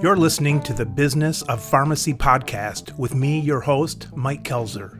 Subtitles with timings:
[0.00, 4.96] You're listening to the Business of Pharmacy podcast with me, your host, Mike Koelzer.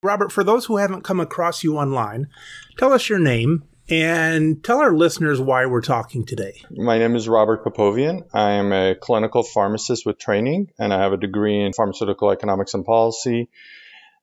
[0.00, 2.28] Robert, for those who haven't come across you online,
[2.78, 6.62] tell us your name and tell our listeners why we're talking today.
[6.70, 8.22] My name is Robert Popovian.
[8.32, 12.74] I am a clinical pharmacist with training, and I have a degree in pharmaceutical economics
[12.74, 13.48] and policy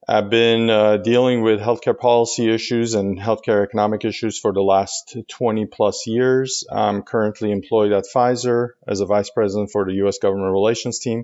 [0.08, 5.16] I've been uh, dealing with healthcare policy issues and healthcare economic issues for the last
[5.30, 6.66] 20 plus years.
[6.70, 10.18] I'm currently employed at Pfizer as a vice president for the U.S.
[10.18, 11.24] government relations team.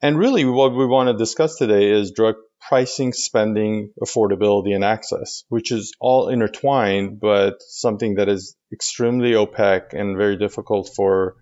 [0.00, 5.44] And really, what we want to discuss today is drug pricing, spending, affordability, and access,
[5.50, 11.36] which is all intertwined, but something that is extremely opaque and very difficult for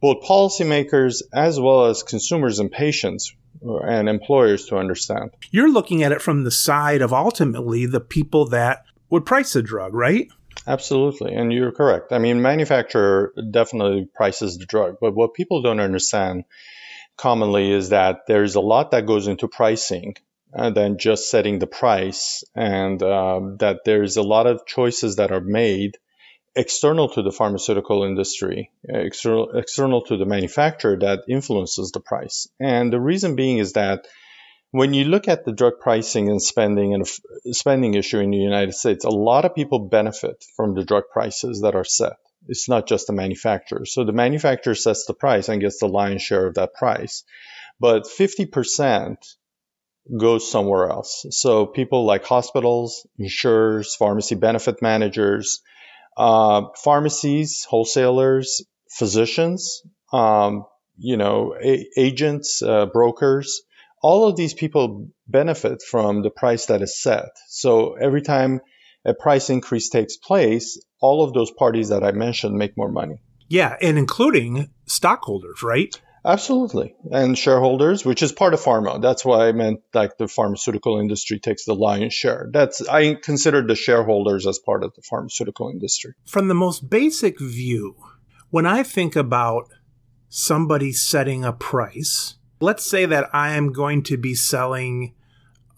[0.00, 5.30] both policymakers as well as consumers and patients and employers to understand.
[5.50, 9.62] You're looking at it from the side of ultimately the people that would price the
[9.62, 10.28] drug, right?
[10.66, 12.12] Absolutely, and you're correct.
[12.12, 16.44] I mean, manufacturer definitely prices the drug, but what people don't understand
[17.16, 20.14] commonly is that there's a lot that goes into pricing
[20.54, 25.32] uh, than just setting the price, and um, that there's a lot of choices that
[25.32, 25.98] are made
[26.56, 32.48] external to the pharmaceutical industry, uh, external, external to the manufacturer that influences the price.
[32.60, 34.06] And the reason being is that
[34.70, 37.06] when you look at the drug pricing and spending and
[37.54, 41.62] spending issue in the United States, a lot of people benefit from the drug prices
[41.62, 42.16] that are set.
[42.48, 43.84] It's not just the manufacturer.
[43.86, 47.24] So the manufacturer sets the price and gets the lion's share of that price.
[47.80, 49.16] But 50%
[50.16, 51.26] goes somewhere else.
[51.30, 55.60] So people like hospitals, insurers, pharmacy benefit managers,
[56.18, 60.66] uh, pharmacies, wholesalers, physicians, um,
[60.98, 63.62] you know, a- agents, uh, brokers,
[64.02, 67.30] all of these people benefit from the price that is set.
[67.48, 68.60] So every time
[69.04, 73.22] a price increase takes place, all of those parties that I mentioned make more money.
[73.48, 75.98] Yeah, and including stockholders, right?
[76.24, 76.94] Absolutely.
[77.10, 79.00] And shareholders, which is part of pharma.
[79.00, 82.48] That's why I meant like the pharmaceutical industry takes the lion's share.
[82.52, 86.14] That's I consider the shareholders as part of the pharmaceutical industry.
[86.24, 87.96] From the most basic view,
[88.50, 89.68] when I think about
[90.28, 95.14] somebody setting a price, let's say that I am going to be selling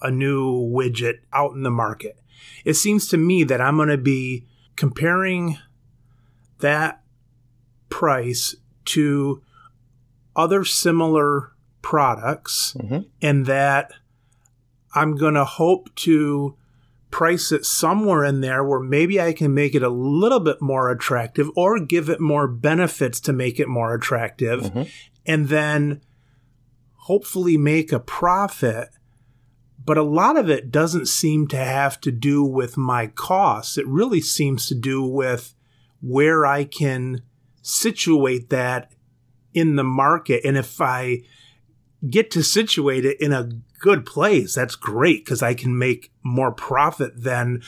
[0.03, 2.19] a new widget out in the market.
[2.65, 4.47] It seems to me that I'm going to be
[4.77, 5.59] comparing
[6.61, 7.03] that
[7.89, 8.55] price
[8.87, 9.43] to
[10.41, 11.53] other similar
[11.83, 13.01] products mm-hmm.
[13.23, 13.93] and that
[14.95, 16.57] I'm going to hope to
[17.11, 20.91] price it somewhere in there where maybe I can make it a little bit more
[20.91, 24.83] attractive or give it more benefits to make it more attractive mm-hmm.
[25.27, 26.01] and then
[26.95, 28.91] hopefully make a profit.
[29.85, 33.77] But a lot of it doesn't seem to have to do with my costs.
[33.77, 35.55] It really seems to do with
[36.01, 37.23] where I can
[37.63, 38.93] situate that
[39.55, 40.43] in the market.
[40.45, 41.23] And if I
[42.09, 43.51] get to situate it in a
[43.81, 47.63] good place, that's great because I can make more profit than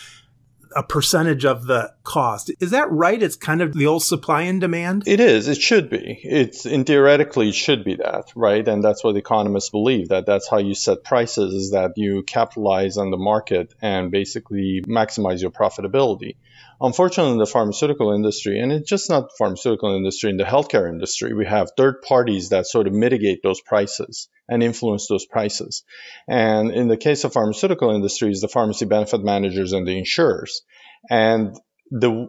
[0.74, 2.50] a percentage of the cost.
[2.60, 3.22] Is that right?
[3.22, 5.04] It's kind of the old supply and demand?
[5.06, 5.48] It is.
[5.48, 6.18] It should be.
[6.22, 8.66] It's in theoretically it should be that, right?
[8.66, 12.96] And that's what economists believe that that's how you set prices is that you capitalize
[12.96, 16.36] on the market and basically maximize your profitability.
[16.84, 21.32] Unfortunately, in the pharmaceutical industry, and it's just not pharmaceutical industry, in the healthcare industry,
[21.32, 25.84] we have third parties that sort of mitigate those prices and influence those prices.
[26.28, 30.62] And in the case of pharmaceutical industries, the pharmacy benefit managers and the insurers.
[31.08, 31.56] And
[31.92, 32.26] the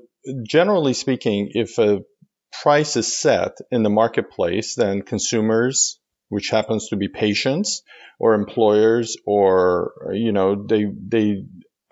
[0.47, 2.01] generally speaking, if a
[2.61, 5.99] price is set in the marketplace, then consumers,
[6.29, 7.81] which happens to be patients
[8.19, 11.43] or employers or you know they they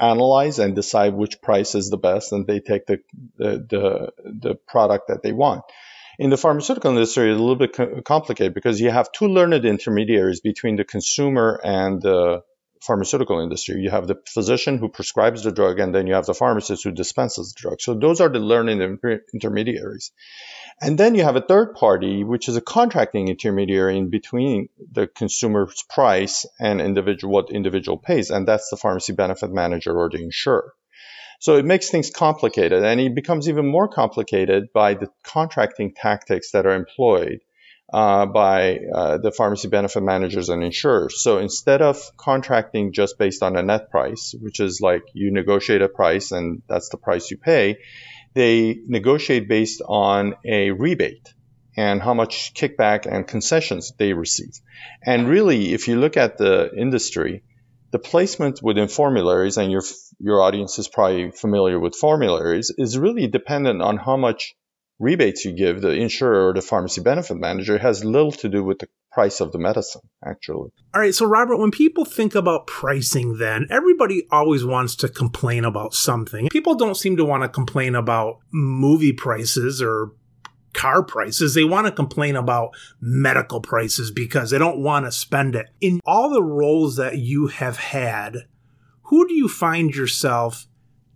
[0.02, 3.00] analyze and decide which price is the best, and they take the
[3.38, 5.64] the the, the product that they want.
[6.20, 9.66] In the pharmaceutical industry, it's a little bit co- complicated because you have two learned
[9.66, 12.42] intermediaries between the consumer and the
[12.82, 13.80] pharmaceutical industry.
[13.80, 16.92] You have the physician who prescribes the drug, and then you have the pharmacist who
[16.92, 17.82] dispenses the drug.
[17.82, 18.82] So those are the learning
[19.34, 20.12] intermediaries.
[20.82, 25.06] And then you have a third party, which is a contracting intermediary in between the
[25.06, 30.24] consumer's price and individual what individual pays, and that's the pharmacy benefit manager or the
[30.24, 30.74] insurer.
[31.40, 36.52] So it makes things complicated, and it becomes even more complicated by the contracting tactics
[36.52, 37.42] that are employed
[37.94, 41.22] uh, by uh, the pharmacy benefit managers and insurers.
[41.22, 45.82] So instead of contracting just based on a net price, which is like you negotiate
[45.82, 47.78] a price and that's the price you pay,
[48.34, 51.34] they negotiate based on a rebate
[51.76, 54.54] and how much kickback and concessions they receive.
[55.06, 57.44] And really, if you look at the industry,
[57.92, 59.82] the placement within formularies, and your
[60.20, 64.56] your audience is probably familiar with formularies, is really dependent on how much
[65.02, 68.80] rebates you give the insurer or the pharmacy benefit manager has little to do with
[68.80, 70.70] the price of the medicine, actually.
[70.94, 71.14] All right.
[71.14, 76.48] So, Robert, when people think about pricing, then everybody always wants to complain about something.
[76.50, 80.12] People don't seem to want to complain about movie prices or
[80.74, 81.54] car prices.
[81.54, 82.70] They want to complain about
[83.02, 85.68] medical prices because they don't want to spend it.
[85.82, 88.38] In all the roles that you have had,
[89.04, 90.68] who do you find yourself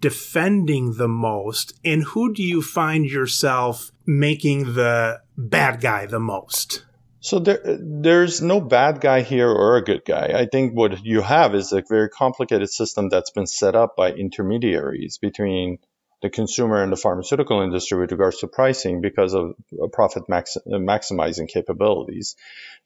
[0.06, 6.86] defending the most and who do you find yourself making the bad guy the most?
[7.22, 10.31] So there, there's no bad guy here or a good guy.
[10.36, 14.12] I think what you have is a very complicated system that's been set up by
[14.12, 15.80] intermediaries between
[16.25, 20.57] the consumer and the pharmaceutical industry with regards to pricing because of uh, profit max-
[20.57, 22.36] uh, maximizing capabilities.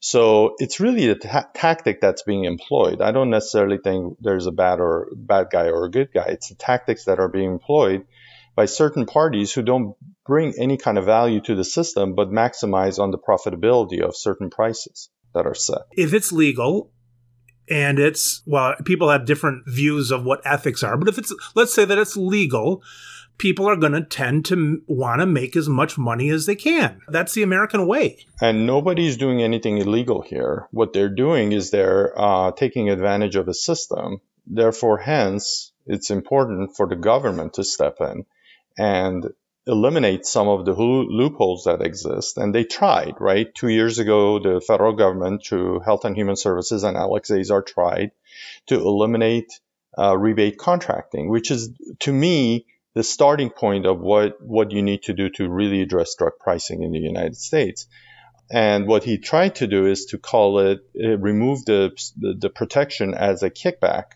[0.02, 3.02] So it's really a ta- tactic that's being employed.
[3.02, 6.26] I don't necessarily think there's a bad or bad guy or a good guy.
[6.28, 8.06] It's the tactics that are being employed
[8.58, 9.96] by certain parties who don't
[10.26, 14.50] bring any kind of value to the system but maximize on the profitability of certain
[14.50, 15.84] prices that are set.
[15.94, 16.92] If it's legal
[17.70, 21.74] and it's well people have different views of what ethics are, but if it's let's
[21.74, 22.84] say that it's legal,
[23.40, 27.02] people are going to tend to want to make as much money as they can.
[27.08, 28.26] That's the American way.
[28.40, 30.68] And nobody's doing anything illegal here.
[30.72, 34.22] What they're doing is they're uh, taking advantage of a system.
[34.46, 38.26] Therefore, hence, it's important for the government to step in
[38.78, 39.26] and
[39.66, 42.38] eliminate some of the loopholes that exist.
[42.38, 43.54] And they tried, right?
[43.54, 48.12] Two years ago, the federal government, through Health and Human Services and Alex Azar, tried
[48.68, 49.60] to eliminate
[49.98, 51.70] uh, rebate contracting, which is,
[52.00, 52.66] to me,
[52.96, 56.84] the starting point of what, what you need to do to really address drug pricing
[56.84, 57.88] in the United States.
[58.52, 62.50] And what he tried to do is to call it, uh, remove the, the, the,
[62.50, 64.14] protection as a kickback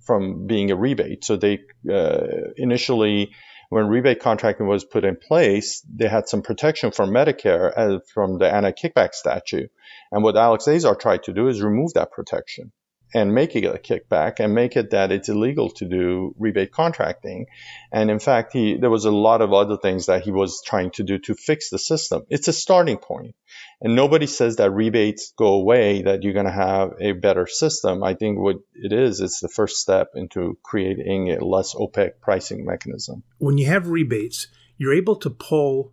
[0.00, 1.24] from being a rebate.
[1.24, 3.30] So they uh, initially,
[3.68, 8.38] when rebate contracting was put in place, they had some protection from Medicare as, from
[8.38, 9.70] the anti-kickback statute.
[10.10, 12.72] And what Alex Azar tried to do is remove that protection
[13.14, 17.46] and make it a kickback and make it that it's illegal to do rebate contracting.
[17.90, 20.90] And in fact, he, there was a lot of other things that he was trying
[20.92, 22.24] to do to fix the system.
[22.28, 23.34] It's a starting point.
[23.80, 28.02] And nobody says that rebates go away, that you're going to have a better system.
[28.02, 32.64] I think what it is, it's the first step into creating a less opaque pricing
[32.64, 33.22] mechanism.
[33.38, 35.92] When you have rebates, you're able to pull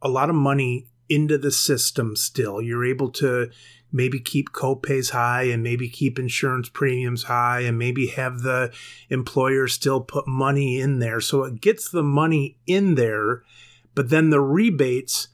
[0.00, 2.60] a lot of money into the system still.
[2.60, 3.50] You're able to
[3.92, 8.72] maybe keep copays high and maybe keep insurance premiums high and maybe have the
[9.08, 11.20] employer still put money in there.
[11.20, 13.42] So it gets the money in there,
[13.94, 15.28] but then the rebates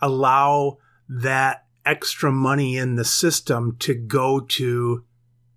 [0.00, 5.04] allow that extra money in the system to go to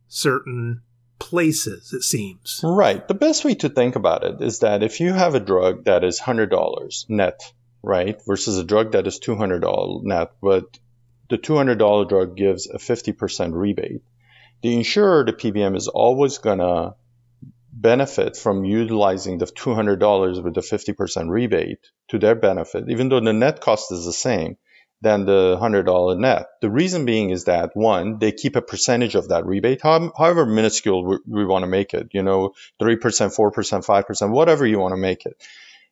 [0.07, 0.81] certain
[1.19, 2.61] places, it seems.
[2.63, 3.07] Right.
[3.07, 6.03] The best way to think about it is that if you have a drug that
[6.03, 7.39] is $100 net,
[7.81, 10.79] right, versus a drug that is $200 net, but
[11.29, 14.01] the $200 drug gives a 50% rebate.
[14.61, 16.95] The insurer, the PBM, is always going to
[17.71, 21.79] benefit from utilizing the $200 with the 50% rebate
[22.09, 24.57] to their benefit, even though the net cost is the same
[25.01, 26.45] than the $100 net.
[26.61, 31.05] The reason being is that one, they keep a percentage of that rebate, however minuscule
[31.05, 34.97] we, we want to make it, you know, 3%, 4%, 5%, whatever you want to
[34.97, 35.35] make it.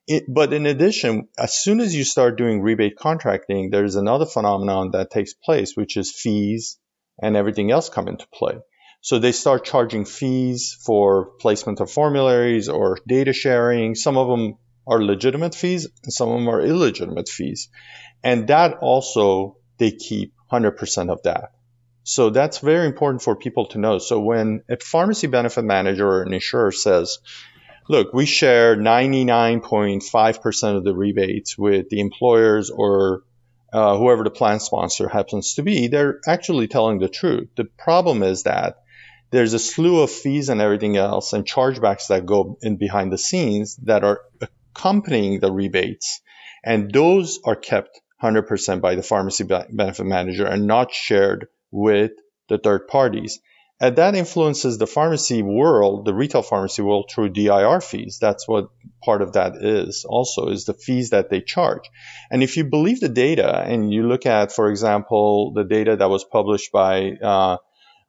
[0.08, 4.92] It, but in addition, as soon as you start doing rebate contracting, there's another phenomenon
[4.92, 6.80] that takes place, which is fees
[7.22, 8.58] and everything else come into play.
[9.02, 13.96] So they start charging fees for placement of formularies or data sharing.
[13.96, 17.70] Some of them are legitimate fees and some of them are illegitimate fees.
[18.24, 21.52] And that also, they keep 100% of that.
[22.04, 24.00] So that's very important for people to know.
[24.00, 27.20] So when a pharmacy benefit manager or an insurer says,
[27.90, 33.24] look, we share 99.5% of the rebates with the employers or
[33.74, 37.50] uh, whoever the plan sponsor happens to be, they're actually telling the truth.
[37.56, 38.84] The problem is that
[39.32, 43.18] there's a slew of fees and everything else and chargebacks that go in behind the
[43.18, 44.22] scenes that are
[44.76, 46.22] accompanying the rebates.
[46.64, 52.12] And those are kept 100% by the pharmacy benefit manager and not shared with
[52.50, 53.40] the third parties.
[53.82, 58.20] And that influences the pharmacy world, the retail pharmacy world through DIR fees.
[58.22, 58.70] That's what
[59.04, 61.90] part of that is also is the fees that they charge.
[62.30, 66.12] And if you believe the data and you look at, for example, the data that
[66.12, 67.58] was published by uh,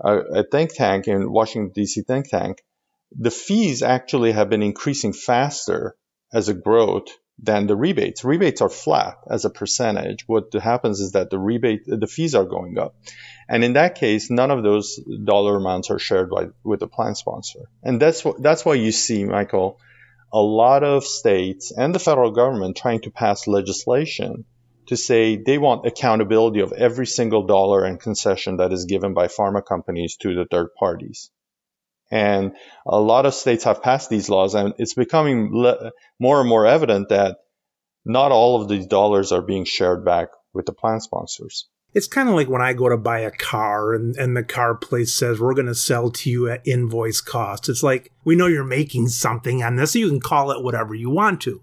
[0.01, 2.63] a, think tank in Washington DC think tank,
[3.11, 5.97] the fees actually have been increasing faster
[6.35, 8.25] as a growth than the rebates.
[8.25, 10.25] Rebates are flat as a percentage.
[10.27, 12.95] What happens is that the rebate, the fees are going up.
[13.49, 17.15] And in that case, none of those dollar amounts are shared by, with the plan
[17.15, 17.61] sponsor.
[17.83, 19.79] And that's what, that's why you see, Michael,
[20.33, 24.45] a lot of states and the federal government trying to pass legislation
[24.87, 29.29] to say they want accountability of every single dollar and concession that is given by
[29.29, 31.31] pharma companies to the third parties.
[32.11, 32.57] And
[32.87, 36.67] a lot of states have passed these laws, and it's becoming le- more and more
[36.67, 37.39] evident that
[38.05, 41.69] not all of these dollars are being shared back with the plan sponsors.
[41.95, 44.75] It's kind of like when I go to buy a car and, and the car
[44.75, 47.69] place says, we're going to sell to you at invoice cost.
[47.69, 51.11] It's like, we know you're making something on this, you can call it whatever you
[51.11, 51.61] want to.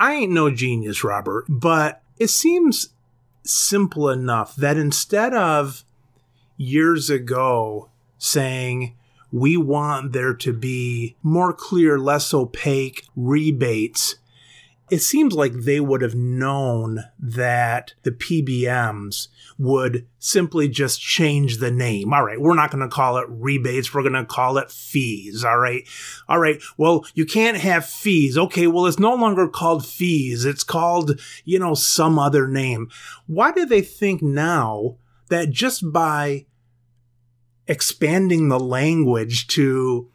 [0.00, 2.90] I ain't no genius, Robert, but it seems
[3.42, 5.84] simple enough that instead of
[6.56, 8.94] years ago saying,
[9.32, 14.16] we want there to be more clear, less opaque rebates,
[14.90, 19.28] it seems like they would have known that the PBMs
[19.58, 22.12] would simply just change the name.
[22.12, 23.92] All right, we're not going to call it rebates.
[23.92, 25.44] We're going to call it fees.
[25.44, 25.82] All right.
[26.28, 26.60] All right.
[26.76, 28.38] Well, you can't have fees.
[28.38, 28.66] Okay.
[28.66, 30.44] Well, it's no longer called fees.
[30.44, 32.88] It's called, you know, some other name.
[33.26, 36.46] Why do they think now that just by
[37.66, 40.10] expanding the language to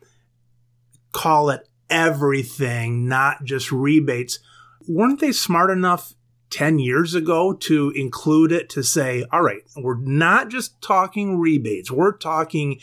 [1.12, 4.40] call it everything, not just rebates,
[4.94, 6.14] weren't they smart enough
[6.50, 11.90] 10 years ago to include it to say, all right, we're not just talking rebates,
[11.90, 12.80] we're talking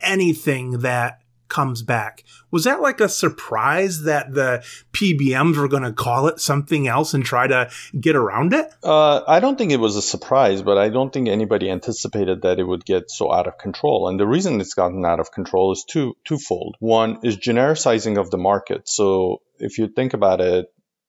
[0.00, 2.24] anything that comes back.
[2.50, 7.14] Was that like a surprise that the PBMs were going to call it something else
[7.14, 8.66] and try to get around it?
[8.82, 12.58] Uh, I don't think it was a surprise, but I don't think anybody anticipated that
[12.58, 14.08] it would get so out of control.
[14.08, 16.76] And the reason it's gotten out of control is two twofold.
[16.80, 18.88] One is genericizing of the market.
[18.88, 20.66] So if you think about it,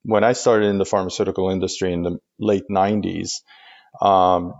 [0.07, 3.41] when I started in the pharmaceutical industry in the late 90s,
[4.01, 4.53] um,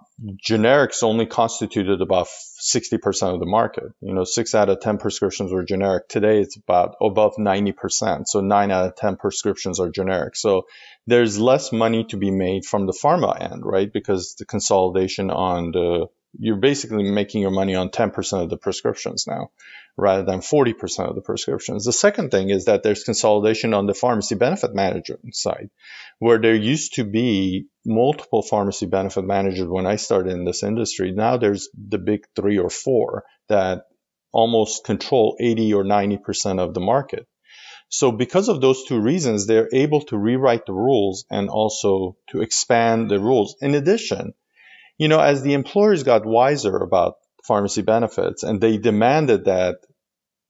[0.46, 3.86] generics only constituted about 60% of the market.
[4.01, 6.10] You know, six out of 10 prescriptions were generic.
[6.10, 8.24] Today it's about above 90%.
[8.27, 10.36] So nine out of 10 prescriptions are generic.
[10.36, 10.63] So
[11.06, 13.92] there's less money to be made from the pharma end, right?
[13.92, 19.27] Because the consolidation on the, you're basically making your money on 10% of the prescriptions
[19.27, 19.51] now
[19.98, 21.84] rather than 40% of the prescriptions.
[21.84, 25.70] The second thing is that there's consolidation on the pharmacy benefit management side,
[26.20, 31.12] where there used to be multiple pharmacy benefit managers when I started in this industry.
[31.12, 33.86] Now there's the big three or four that
[34.32, 37.27] almost control 80 or 90% of the market.
[37.89, 42.42] So because of those two reasons, they're able to rewrite the rules and also to
[42.42, 43.56] expand the rules.
[43.62, 44.34] In addition,
[44.98, 47.16] you know, as the employers got wiser about
[47.48, 49.77] pharmacy benefits and they demanded that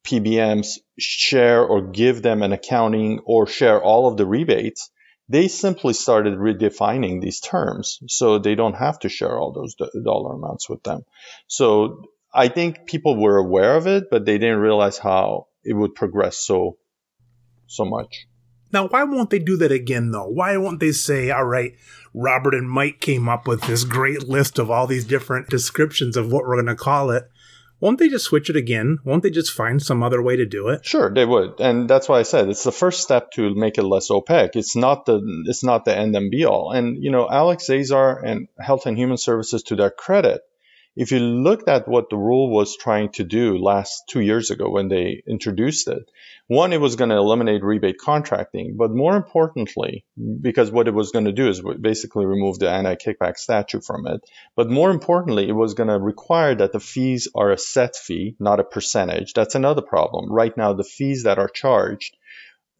[0.08, 4.90] PBMs share or give them an accounting or share all of the rebates,
[5.30, 10.36] they simply started redefining these terms so they don't have to share all those dollar
[10.36, 11.04] amounts with them.
[11.48, 15.96] So I think people were aware of it, but they didn't realize how it would
[15.96, 16.78] progress so
[17.68, 18.28] so much.
[18.72, 20.28] Now, why won't they do that again, though?
[20.28, 21.74] Why won't they say, all right,
[22.14, 26.32] Robert and Mike came up with this great list of all these different descriptions of
[26.32, 27.30] what we're going to call it?
[27.80, 29.00] Won't they just switch it again?
[29.04, 30.86] Won't they just find some other way to do it?
[30.86, 33.84] Sure, they would, and that's why I said it's the first step to make it
[33.84, 34.56] less opaque.
[34.56, 36.72] It's not the it's not the end and be all.
[36.72, 40.42] And you know, Alex Azar and Health and Human Services, to their credit,
[40.98, 44.68] if you looked at what the rule was trying to do last two years ago
[44.68, 46.10] when they introduced it,
[46.48, 50.06] one, it was going to eliminate rebate contracting, but more importantly,
[50.42, 54.22] because what it was going to do is basically remove the anti-kickback statute from it.
[54.56, 58.36] But more importantly, it was going to require that the fees are a set fee,
[58.40, 59.34] not a percentage.
[59.34, 60.32] That's another problem.
[60.32, 62.17] Right now, the fees that are charged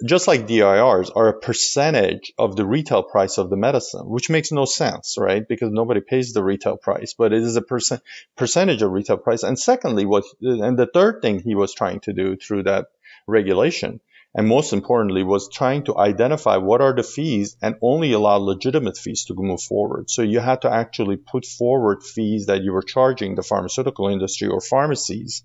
[0.06, 4.52] just like DIRs, are a percentage of the retail price of the medicine, which makes
[4.52, 5.48] no sense, right?
[5.48, 8.04] Because nobody pays the retail price, but it is a percent
[8.36, 9.42] percentage of retail price.
[9.44, 12.88] And secondly, what and the third thing he was trying to do through that
[13.26, 14.00] regulation,
[14.36, 18.98] and most importantly, was trying to identify what are the fees and only allow legitimate
[18.98, 20.12] fees to move forward.
[20.12, 24.48] So you had to actually put forward fees that you were charging the pharmaceutical industry
[24.48, 25.44] or pharmacies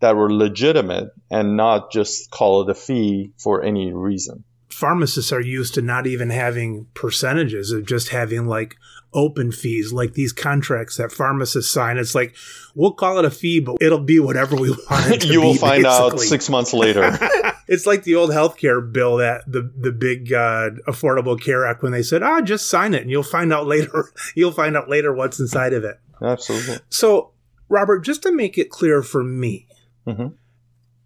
[0.00, 4.44] that were legitimate and not just call it a fee for any reason.
[4.68, 8.76] Pharmacists are used to not even having percentages of just having like
[9.12, 11.96] open fees, like these contracts that pharmacists sign.
[11.96, 12.34] It's like,
[12.74, 15.24] we'll call it a fee, but it'll be whatever we want.
[15.24, 16.06] you will be, find basically.
[16.06, 17.18] out six months later.
[17.68, 21.92] it's like the old healthcare bill that the, the big uh, Affordable Care Act when
[21.92, 24.10] they said, ah, oh, just sign it and you'll find out later.
[24.34, 25.98] you'll find out later what's inside of it.
[26.20, 26.78] Absolutely.
[26.90, 27.32] So,
[27.68, 29.66] Robert, just to make it clear for me,
[30.08, 30.28] Mm-hmm.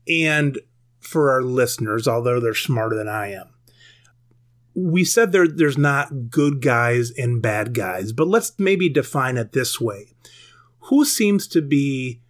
[0.09, 0.61] And
[1.01, 3.49] for our listeners, although they're smarter than I am,
[4.75, 9.53] we said there, there's not good guys and bad guys, but let's maybe define it
[9.53, 10.15] this way.
[10.87, 12.21] Who seems to be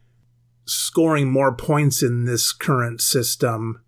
[0.65, 3.83] scoring more points in this current system,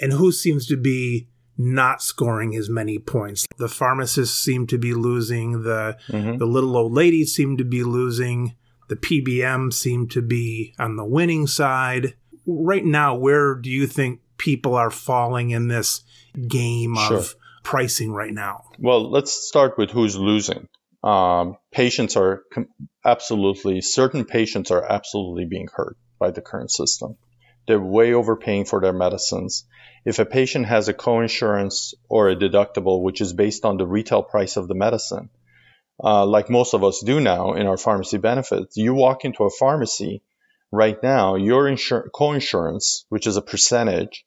[0.00, 3.46] and who seems to be not scoring as many points.
[3.58, 6.38] The pharmacists seem to be losing, the mm-hmm.
[6.38, 8.56] the little old ladies seem to be losing,
[8.94, 12.14] the PBM seem to be on the winning side.
[12.46, 16.02] Right now, where do you think people are falling in this
[16.48, 17.18] game sure.
[17.18, 18.64] of pricing right now?
[18.78, 20.68] Well, let's start with who's losing.
[21.02, 22.68] Um, patients are com-
[23.04, 27.16] absolutely, certain patients are absolutely being hurt by the current system.
[27.66, 29.64] They're way overpaying for their medicines.
[30.04, 34.22] If a patient has a coinsurance or a deductible, which is based on the retail
[34.22, 35.30] price of the medicine,
[36.02, 39.50] uh, like most of us do now in our pharmacy benefits, you walk into a
[39.50, 40.22] pharmacy
[40.72, 44.24] right now, your insur- coinsurance, which is a percentage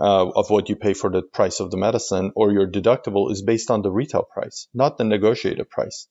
[0.00, 3.42] uh, of what you pay for the price of the medicine, or your deductible is
[3.42, 6.08] based on the retail price, not the negotiated price.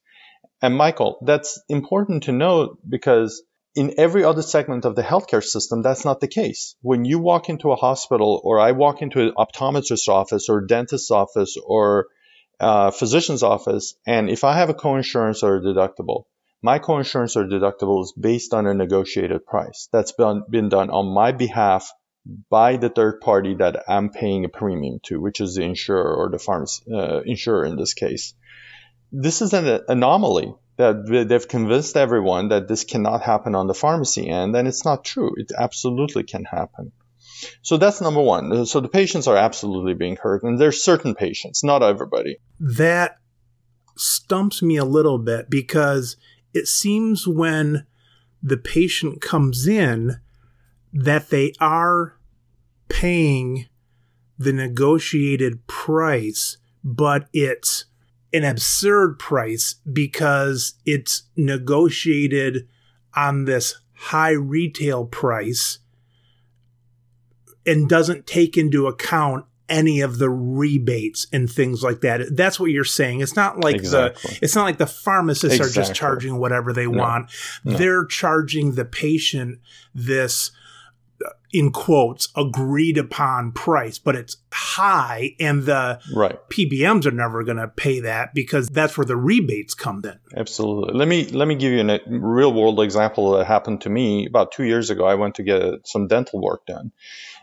[0.61, 3.41] And Michael, that's important to note because
[3.75, 6.75] in every other segment of the healthcare system, that's not the case.
[6.81, 11.11] When you walk into a hospital, or I walk into an optometrist's office, or dentist's
[11.11, 12.07] office, or
[12.59, 16.25] uh, physician's office, and if I have a coinsurance or a deductible,
[16.61, 19.87] my coinsurance or deductible is based on a negotiated price.
[19.91, 21.89] That's been, been done on my behalf
[22.49, 26.29] by the third party that I'm paying a premium to, which is the insurer or
[26.29, 28.33] the pharmacy, uh, insurer in this case.
[29.11, 34.29] This is an anomaly that they've convinced everyone that this cannot happen on the pharmacy
[34.29, 35.33] end, and it's not true.
[35.35, 36.91] It absolutely can happen.
[37.61, 38.65] So that's number one.
[38.65, 42.37] So the patients are absolutely being hurt, and there's certain patients, not everybody.
[42.59, 43.17] That
[43.95, 46.17] stumps me a little bit because
[46.53, 47.85] it seems when
[48.41, 50.19] the patient comes in
[50.93, 52.17] that they are
[52.87, 53.67] paying
[54.37, 57.85] the negotiated price, but it's
[58.33, 62.67] an absurd price because it's negotiated
[63.15, 65.79] on this high retail price
[67.69, 72.35] and doesn't take into account any of the rebates and things like that.
[72.35, 73.21] That's what you're saying.
[73.21, 74.31] It's not like exactly.
[74.31, 75.69] the it's not like the pharmacists exactly.
[75.69, 76.99] are just charging whatever they no.
[76.99, 77.31] want.
[77.63, 77.77] No.
[77.77, 79.59] They're charging the patient
[79.93, 80.51] this
[81.51, 86.39] in quotes agreed upon price, but it's high and the right.
[86.49, 90.19] PBMs are never going to pay that because that's where the rebates come in.
[90.35, 90.93] Absolutely.
[90.93, 94.51] Let me let me give you a real world example that happened to me about
[94.51, 95.05] 2 years ago.
[95.05, 96.91] I went to get some dental work done.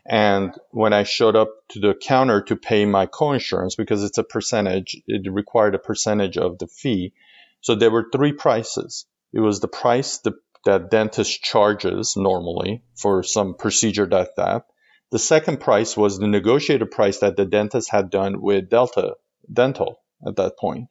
[0.09, 4.25] And when I showed up to the counter to pay my coinsurance because it's a
[4.25, 7.13] percentage, it required a percentage of the fee.
[7.61, 9.07] So there were three prices.
[9.33, 10.35] It was the price the
[10.67, 14.67] that dentist charges normally for some procedure like that.
[15.13, 19.15] The second price was the negotiated price that the dentist had done with Delta
[19.51, 20.89] Dental at that point.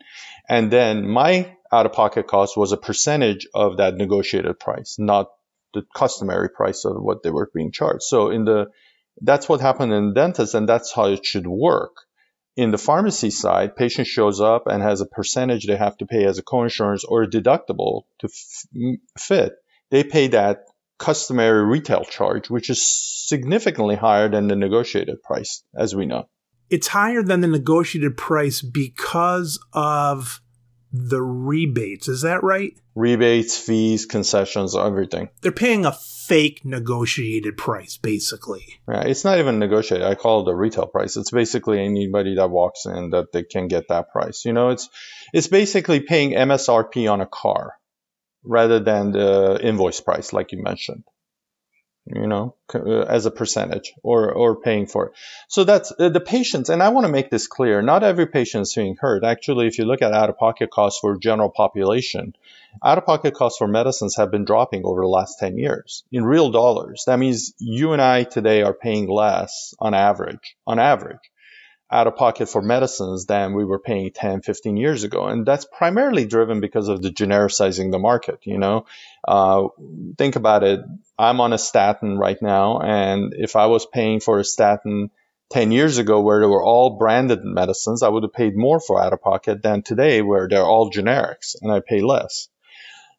[0.47, 5.27] And then my out of pocket cost was a percentage of that negotiated price, not
[5.73, 8.03] the customary price of what they were being charged.
[8.03, 8.67] So in the
[9.21, 11.95] that's what happened in dentist and that's how it should work.
[12.57, 16.25] In the pharmacy side, patient shows up and has a percentage they have to pay
[16.25, 19.53] as a coinsurance or a deductible to f- fit
[19.91, 20.65] they pay that
[20.97, 26.27] customary retail charge, which is significantly higher than the negotiated price, as we know.
[26.69, 30.41] It's higher than the negotiated price because of
[30.95, 32.07] the rebates.
[32.07, 32.73] Is that right?
[32.95, 35.29] Rebates, fees, concessions, everything.
[35.41, 38.65] They're paying a fake negotiated price, basically.
[38.87, 40.07] Yeah, it's not even negotiated.
[40.07, 41.17] I call it the retail price.
[41.17, 44.45] It's basically anybody that walks in that they can get that price.
[44.45, 44.89] You know, it's
[45.33, 47.73] it's basically paying MSRP on a car
[48.43, 51.03] rather than the invoice price, like you mentioned,
[52.05, 55.13] you know, uh, as a percentage or, or paying for it.
[55.47, 56.69] So that's uh, the patients.
[56.69, 57.81] And I want to make this clear.
[57.81, 59.23] Not every patient is being hurt.
[59.23, 62.35] Actually, if you look at out of pocket costs for general population,
[62.83, 66.25] out of pocket costs for medicines have been dropping over the last 10 years in
[66.25, 67.03] real dollars.
[67.07, 71.31] That means you and I today are paying less on average, on average
[71.91, 75.27] out of pocket for medicines than we were paying 10, 15 years ago.
[75.27, 78.39] And that's primarily driven because of the genericizing the market.
[78.43, 78.85] You know,
[79.27, 79.67] uh,
[80.17, 80.79] think about it.
[81.17, 82.79] I'm on a statin right now.
[82.79, 85.11] And if I was paying for a statin
[85.51, 89.01] 10 years ago where they were all branded medicines, I would have paid more for
[89.01, 92.47] out of pocket than today where they're all generics and I pay less.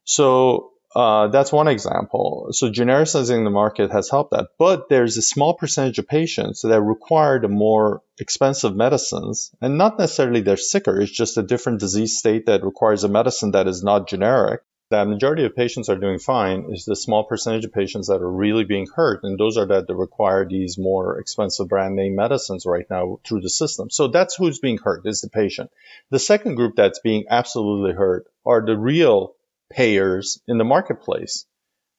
[0.04, 2.48] So uh, that's one example.
[2.52, 4.48] So genericizing the market has helped that.
[4.58, 9.98] But there's a small percentage of patients that require the more expensive medicines, and not
[9.98, 10.98] necessarily they're sicker.
[10.98, 14.62] It's just a different disease state that requires a medicine that is not generic.
[14.88, 16.68] The majority of patients are doing fine.
[16.70, 19.84] Is the small percentage of patients that are really being hurt, and those are that
[19.90, 23.90] require these more expensive brand name medicines right now through the system.
[23.90, 25.70] So that's who's being hurt is the patient.
[26.10, 29.34] The second group that's being absolutely hurt are the real
[29.70, 31.46] payers in the marketplace.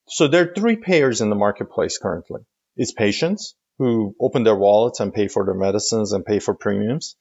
[0.08, 2.42] So there are three payers in the marketplace currently.
[2.76, 7.16] It's patients, who open their wallets and pay for their medicines and pay for premiums.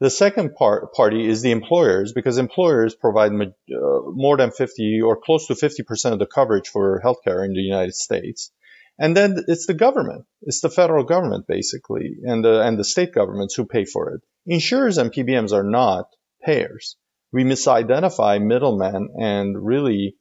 [0.00, 3.46] The second part, party is the employers because employers provide uh,
[4.06, 7.94] more than 50 or close to 50% of the coverage for healthcare in the United
[7.94, 8.50] States.
[8.98, 10.24] And then it's the government.
[10.42, 14.22] It's the federal government basically and the, and the state governments who pay for it.
[14.44, 16.06] Insurers and PBMs are not
[16.44, 16.96] payers.
[17.32, 20.16] We misidentify middlemen and really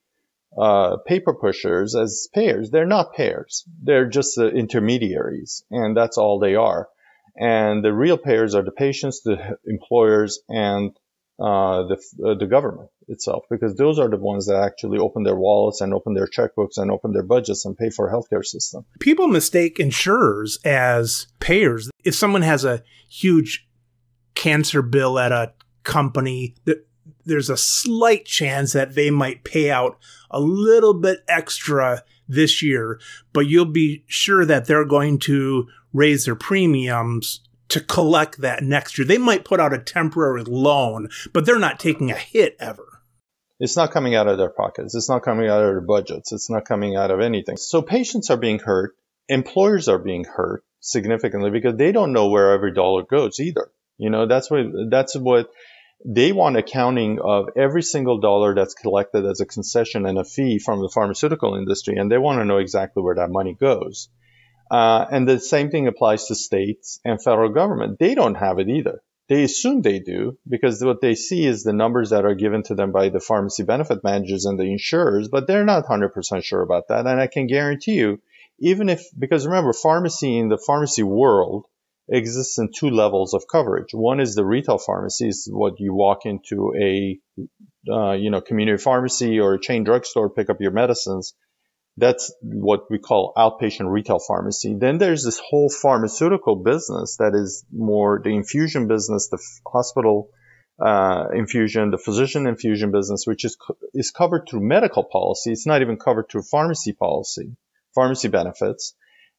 [0.58, 2.72] uh, paper pushers as payers.
[2.72, 3.66] They're not payers.
[3.84, 6.88] They're just the intermediaries, and that's all they are.
[7.36, 10.92] And the real payers are the patients, the employers, and
[11.40, 15.36] uh, the uh, the government itself, because those are the ones that actually open their
[15.36, 18.86] wallets and open their checkbooks and open their budgets and pay for healthcare system.
[19.00, 21.90] People mistake insurers as payers.
[22.04, 23.68] If someone has a huge
[24.36, 26.56] cancer bill at a company,
[27.26, 29.98] there's a slight chance that they might pay out
[30.30, 33.00] a little bit extra this year,
[33.34, 38.98] but you'll be sure that they're going to raise their premiums to collect that next
[38.98, 39.06] year.
[39.06, 43.02] They might put out a temporary loan, but they're not taking a hit ever.
[43.60, 44.96] It's not coming out of their pockets.
[44.96, 46.32] It's not coming out of their budgets.
[46.32, 47.58] It's not coming out of anything.
[47.58, 48.96] So patients are being hurt.
[49.30, 53.70] Employers are being hurt significantly because they don't know where every dollar goes either.
[53.98, 55.52] You know, that's what, that's what
[56.06, 60.60] they want accounting of every single dollar that's collected as a concession and a fee
[60.60, 64.10] from the pharmaceutical industry, and they want to know exactly where that money goes.
[64.70, 68.00] Uh, and the same thing applies to states and federal government.
[68.00, 69.02] They don't have it either.
[69.28, 72.76] They assume they do because what they see is the numbers that are given to
[72.76, 76.88] them by the pharmacy benefit managers and the insurers, but they're not 100% sure about
[76.90, 77.06] that.
[77.06, 78.22] And I can guarantee you,
[78.60, 81.66] even if, because remember, pharmacy in the pharmacy world
[82.12, 83.94] exists in two levels of coverage.
[83.94, 87.20] One is the retail pharmacy, is what you walk into a
[87.92, 91.34] uh, you know community pharmacy or a chain drugstore, pick up your medicines.
[91.98, 94.76] That's what we call outpatient retail pharmacy.
[94.80, 100.30] Then there's this whole pharmaceutical business that is more the infusion business, the hospital
[100.84, 103.58] uh, infusion, the physician infusion business, which is
[103.94, 105.52] is covered through medical policy.
[105.52, 107.56] It's not even covered through pharmacy policy,
[107.94, 108.96] pharmacy benefits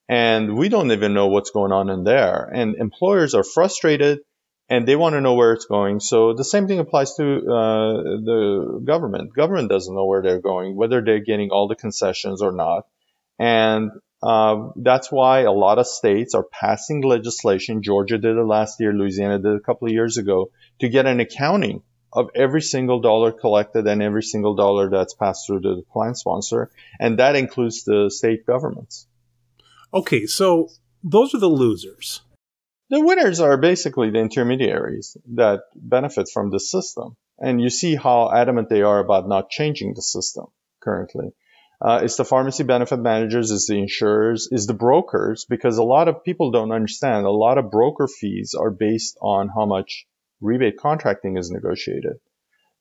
[0.08, 2.44] and we don't even know what's going on in there.
[2.52, 4.20] And employers are frustrated
[4.68, 6.00] and they want to know where it's going.
[6.00, 9.34] So the same thing applies to uh, the government.
[9.34, 12.86] Government doesn't know where they're going, whether they're getting all the concessions or not.
[13.38, 13.90] And
[14.22, 17.82] uh, that's why a lot of states are passing legislation.
[17.82, 18.92] Georgia did it last year.
[18.92, 23.00] Louisiana did it a couple of years ago to get an accounting of every single
[23.00, 26.70] dollar collected and every single dollar that's passed through the plan sponsor.
[27.00, 29.06] And that includes the state governments.
[29.94, 30.68] Okay, so
[31.02, 32.22] those are the losers.
[32.90, 37.16] The winners are basically the intermediaries that benefit from the system.
[37.38, 40.46] And you see how adamant they are about not changing the system
[40.80, 41.32] currently.
[41.80, 46.06] Uh, it's the pharmacy benefit managers, it's the insurers, it's the brokers, because a lot
[46.06, 47.26] of people don't understand.
[47.26, 50.06] A lot of broker fees are based on how much
[50.40, 52.18] rebate contracting is negotiated.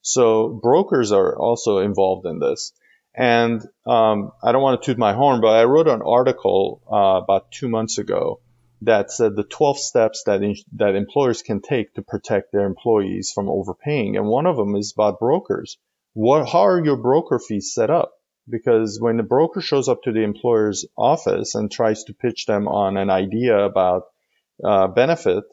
[0.02, 2.74] So brokers are also involved in this.
[3.14, 7.22] And um, I don't want to toot my horn, but I wrote an article uh,
[7.24, 8.40] about two months ago
[8.82, 13.32] that said the 12 steps that in, that employers can take to protect their employees
[13.34, 15.78] from overpaying, and one of them is about brokers.
[16.14, 18.12] What how are your broker fees set up?
[18.50, 22.68] Because when the broker shows up to the employer's office and tries to pitch them
[22.68, 24.04] on an idea about
[24.64, 25.44] uh, benefit,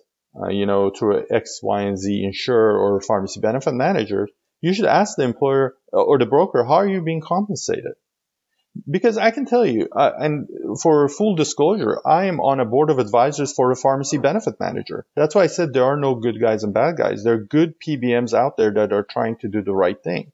[0.40, 4.29] uh, you know, through X, Y, and Z insurer or pharmacy benefit manager,
[4.61, 7.92] you should ask the employer uh, or the broker, how are you being compensated?
[8.88, 10.49] Because I can tell you, uh, and
[10.81, 15.05] for full disclosure, I am on a board of advisors for a pharmacy benefit manager.
[15.16, 17.25] That's why I said there are no good guys and bad guys.
[17.25, 20.33] There are good PBMs out there that are trying to do the right thing.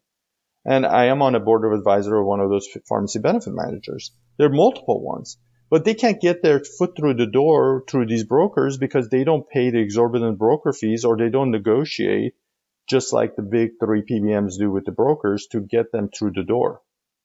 [0.66, 4.12] And I am on a board of advisor of one of those pharmacy benefit managers.
[4.36, 5.38] There are multiple ones,
[5.70, 9.48] but they can't get their foot through the door through these brokers because they don't
[9.48, 12.34] pay the exorbitant broker fees or they don't negotiate
[12.88, 16.44] just like the big three PBMs do with the brokers to get them through the
[16.44, 16.80] door.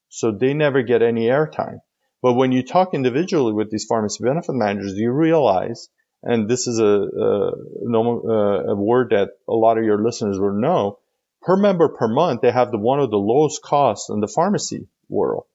[0.10, 1.80] So they never get any airtime.
[2.22, 5.90] But when you talk individually with these pharmacy benefit managers, you realize,
[6.24, 7.52] and this is a, a,
[8.72, 11.00] a word that a lot of your listeners will know,
[11.42, 14.88] per member per month, they have the one of the lowest costs in the pharmacy
[15.08, 15.46] world.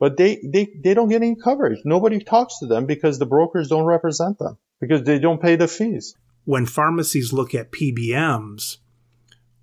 [0.00, 1.80] But they, they, they don't get any coverage.
[1.84, 5.68] Nobody talks to them because the brokers don't represent them because they don't pay the
[5.68, 6.14] fees.
[6.44, 8.78] When pharmacies look at PBMs,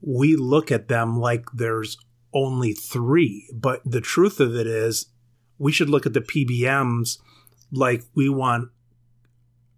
[0.06, 1.98] we look at them like there's
[2.34, 3.50] only three.
[3.54, 5.08] But the truth of it is,
[5.58, 7.18] we should look at the PBMs
[7.72, 8.70] like we want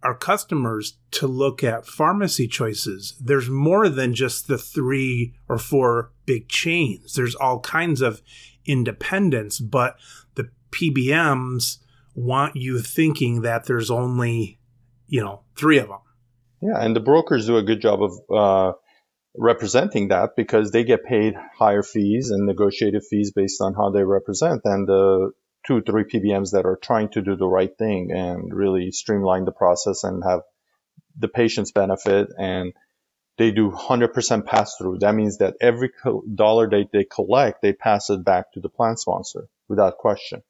[0.04, 3.16] our customers to look at pharmacy choices.
[3.20, 7.14] There's more than just the three or four big chains.
[7.14, 8.22] There's all kinds of
[8.66, 9.98] independence, but
[10.36, 11.78] the PBMs
[12.16, 14.58] want you thinking that there's only
[15.08, 16.00] you know, three of them.
[16.62, 18.78] Yeah, and the brokers do a good job of uh,
[19.38, 24.04] representing that because they get paid higher fees and negotiated fees based on how they
[24.04, 25.32] represent than the
[25.66, 29.52] two, three PBMs that are trying to do the right thing and really streamline the
[29.52, 30.42] process and have
[31.18, 32.74] the patients benefit and
[33.38, 34.98] they do 100% pass through.
[35.00, 35.92] That means that every
[36.34, 40.42] dollar they, they collect, they pass it back to the plan sponsor without question.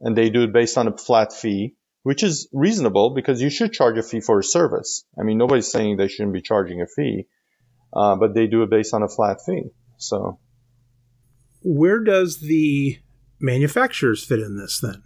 [0.00, 3.72] And they do it based on a flat fee, which is reasonable because you should
[3.72, 5.04] charge a fee for a service.
[5.18, 7.26] I mean, nobody's saying they shouldn't be charging a fee,
[7.92, 9.70] uh, but they do it based on a flat fee.
[9.96, 10.38] So,
[11.62, 12.98] where does the
[13.40, 15.02] manufacturers fit in this then?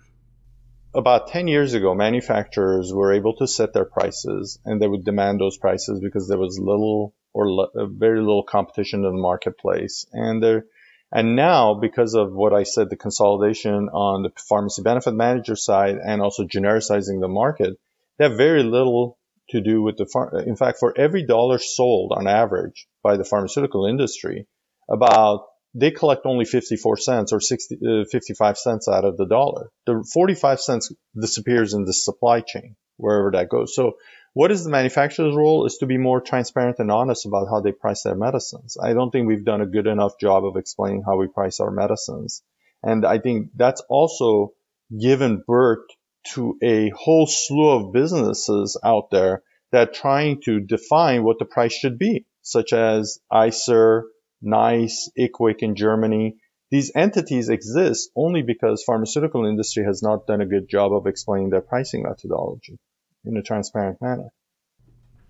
[0.94, 5.40] About 10 years ago, manufacturers were able to set their prices and they would demand
[5.40, 10.06] those prices because there was little or le- very little competition in the marketplace.
[10.12, 10.66] And there,
[11.10, 15.96] and now, because of what I said, the consolidation on the pharmacy benefit manager side
[15.96, 17.76] and also genericizing the market,
[18.16, 19.18] they have very little
[19.50, 23.24] to do with the far- in fact for every dollar sold on average by the
[23.24, 24.46] pharmaceutical industry
[24.88, 29.70] about they collect only 54 cents or 60, uh, 55 cents out of the dollar.
[29.86, 33.74] The 45 cents disappears in the supply chain, wherever that goes.
[33.74, 33.96] So
[34.34, 37.72] what is the manufacturer's role is to be more transparent and honest about how they
[37.72, 38.76] price their medicines.
[38.80, 41.70] I don't think we've done a good enough job of explaining how we price our
[41.70, 42.42] medicines.
[42.82, 44.52] And I think that's also
[44.96, 45.86] given birth
[46.32, 51.44] to a whole slew of businesses out there that are trying to define what the
[51.44, 54.02] price should be, such as ICER,
[54.40, 56.36] NICE, IQWiG in Germany.
[56.70, 61.50] These entities exist only because pharmaceutical industry has not done a good job of explaining
[61.50, 62.78] their pricing methodology
[63.24, 64.28] in a transparent manner.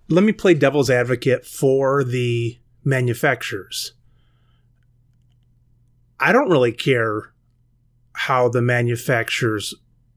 [0.08, 3.94] Let me play devil's advocate for the manufacturers.
[6.20, 7.32] I don't really care
[8.12, 9.74] how the manufacturers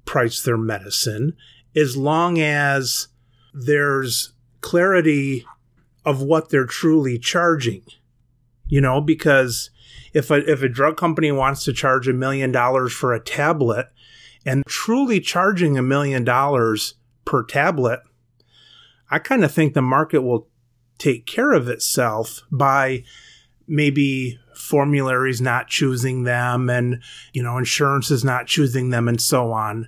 [0.08, 1.36] price their medicine
[1.76, 3.10] as long as
[3.54, 5.46] there's clarity
[6.04, 7.84] of what they're truly charging
[8.68, 9.70] you know, because
[10.14, 13.88] if a, if a drug company wants to charge a million dollars for a tablet
[14.46, 18.02] and truly charging a million dollars per tablet,
[19.10, 20.48] I kind of think the market will
[20.98, 23.04] take care of itself by
[23.68, 27.02] maybe formularies not choosing them and,
[27.34, 29.88] you know, insurance is not choosing them and so on.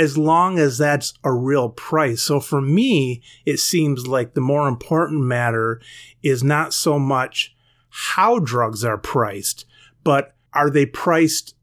[0.00, 2.22] As long as that's a real price.
[2.22, 5.78] So for me, it seems like the more important matter
[6.22, 7.54] is not so much
[7.90, 9.66] how drugs are priced,
[10.02, 11.54] but are they priced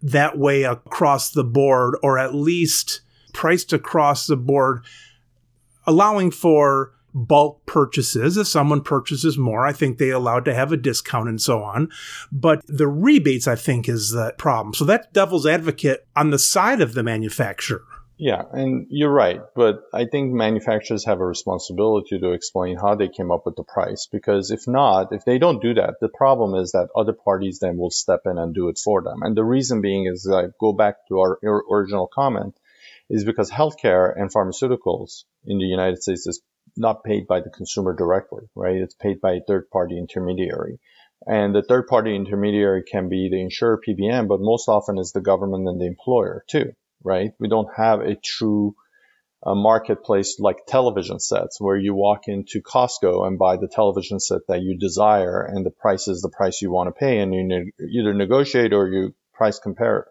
[0.00, 3.00] that way across the board or at least
[3.32, 4.84] priced across the board,
[5.84, 8.36] allowing for bulk purchases.
[8.36, 11.90] If someone purchases more, I think they allowed to have a discount and so on.
[12.30, 14.74] But the rebates, I think, is the problem.
[14.74, 17.84] So that's devil's advocate on the side of the manufacturer.
[18.18, 23.08] Yeah, and you're right, but I think manufacturers have a responsibility to explain how they
[23.08, 26.54] came up with the price because if not, if they don't do that, the problem
[26.54, 29.22] is that other parties then will step in and do it for them.
[29.22, 32.54] And the reason being is I go back to our original comment
[33.10, 36.40] is because healthcare and pharmaceuticals in the United States is
[36.76, 38.76] not paid by the consumer directly, right?
[38.76, 40.78] It's paid by a third party intermediary.
[41.26, 45.20] And the third party intermediary can be the insurer PBM, but most often is the
[45.20, 46.72] government and the employer too
[47.04, 47.32] right?
[47.38, 48.74] We don't have a true
[49.44, 54.42] uh, marketplace like television sets where you walk into Costco and buy the television set
[54.48, 57.44] that you desire and the price is the price you want to pay and you
[57.44, 60.06] ne- either negotiate or you price compare.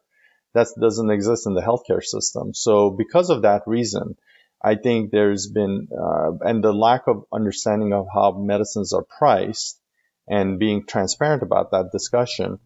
[0.53, 2.53] That doesn't exist in the healthcare system.
[2.53, 4.17] So because of that reason,
[4.63, 9.79] I think there's been, uh, and the lack of understanding of how medicines are priced
[10.27, 12.59] and being transparent about that discussion,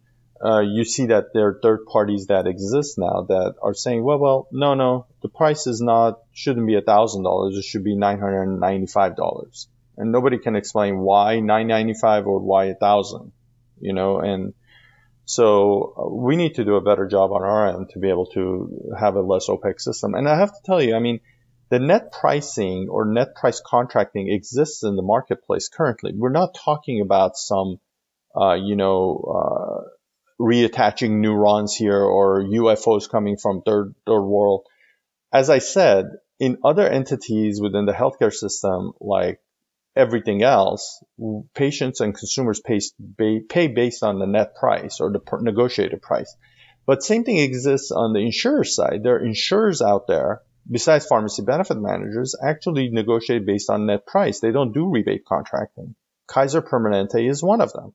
[0.44, 4.18] uh, you see that there are third parties that exist now that are saying, well,
[4.18, 7.56] well, no, no, the price is not, shouldn't be a thousand dollars.
[7.56, 9.66] It should be $995.
[9.96, 13.32] And nobody can explain why 995 or why a thousand,
[13.80, 14.52] you know, and
[15.24, 18.26] so uh, we need to do a better job on our end to be able
[18.26, 20.14] to have a less opaque system.
[20.14, 21.20] And I have to tell you, I mean,
[21.68, 26.12] the net pricing or net price contracting exists in the marketplace currently.
[26.14, 27.80] We're not talking about some,
[28.40, 29.88] uh, you know, uh,
[30.40, 34.66] reattaching neurons here or UFOs coming from third, third world.
[35.32, 36.06] As I said,
[36.38, 39.40] in other entities within the healthcare system, like
[39.96, 41.02] everything else,
[41.54, 42.80] patients and consumers pay,
[43.48, 46.32] pay based on the net price or the negotiated price.
[46.86, 49.02] But same thing exists on the insurer side.
[49.02, 54.40] There are insurers out there, besides pharmacy benefit managers, actually negotiate based on net price.
[54.40, 55.94] They don't do rebate contracting.
[56.26, 57.94] Kaiser Permanente is one of them.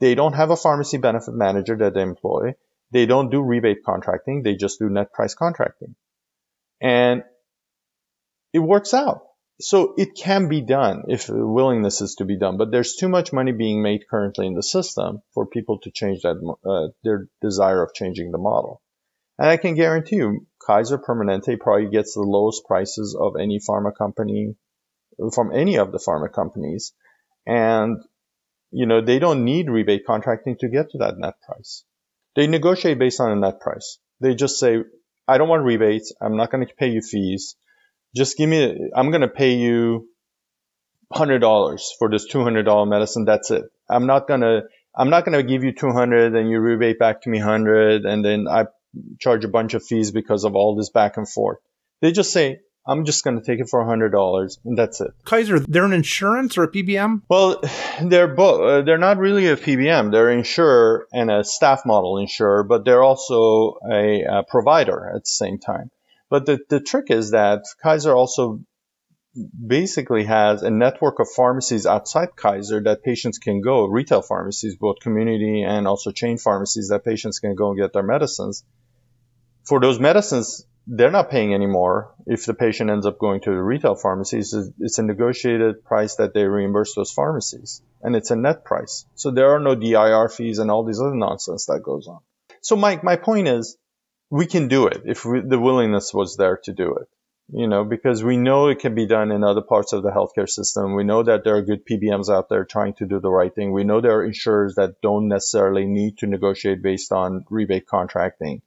[0.00, 2.54] They don't have a pharmacy benefit manager that they employ.
[2.90, 4.42] They don't do rebate contracting.
[4.42, 5.94] They just do net price contracting.
[6.80, 7.22] And
[8.52, 9.22] it works out.
[9.60, 13.32] So it can be done if willingness is to be done, but there's too much
[13.32, 17.82] money being made currently in the system for people to change that, uh, their desire
[17.82, 18.82] of changing the model.
[19.38, 23.96] And I can guarantee you, Kaiser Permanente probably gets the lowest prices of any pharma
[23.96, 24.54] company
[25.34, 26.92] from any of the pharma companies.
[27.46, 27.98] And,
[28.70, 31.84] you know, they don't need rebate contracting to get to that net price.
[32.36, 33.98] They negotiate based on a net price.
[34.20, 34.78] They just say,
[35.26, 36.12] I don't want rebates.
[36.20, 37.56] I'm not going to pay you fees.
[38.14, 40.08] Just give me, I'm going to pay you
[41.12, 43.24] $100 for this $200 medicine.
[43.24, 43.64] That's it.
[43.90, 44.62] I'm not going to,
[44.96, 48.24] I'm not going to give you 200 and you rebate back to me 100 and
[48.24, 48.66] then I
[49.18, 51.58] charge a bunch of fees because of all this back and forth.
[52.00, 55.12] They just say, I'm just going to take it for $100 and that's it.
[55.24, 57.22] Kaiser, they're an insurance or a PBM?
[57.28, 57.62] Well,
[58.02, 60.10] they're both, uh, they're not really a PBM.
[60.10, 65.22] They're an insurer and a staff model insurer, but they're also a, a provider at
[65.22, 65.90] the same time.
[66.28, 68.60] But the, the trick is that Kaiser also
[69.66, 74.96] basically has a network of pharmacies outside Kaiser that patients can go, retail pharmacies, both
[75.00, 78.64] community and also chain pharmacies that patients can go and get their medicines.
[79.64, 83.62] For those medicines, they're not paying anymore if the patient ends up going to the
[83.62, 84.54] retail pharmacies.
[84.80, 89.04] It's a negotiated price that they reimburse those pharmacies, and it's a net price.
[89.14, 92.18] So there are no DIR fees and all these other nonsense that goes on.
[92.62, 93.76] So Mike, my point is,
[94.30, 97.08] we can do it if we, the willingness was there to do it.
[97.54, 100.48] You know, because we know it can be done in other parts of the healthcare
[100.48, 100.94] system.
[100.94, 103.72] We know that there are good PBMs out there trying to do the right thing.
[103.72, 108.62] We know there are insurers that don't necessarily need to negotiate based on rebate contracting.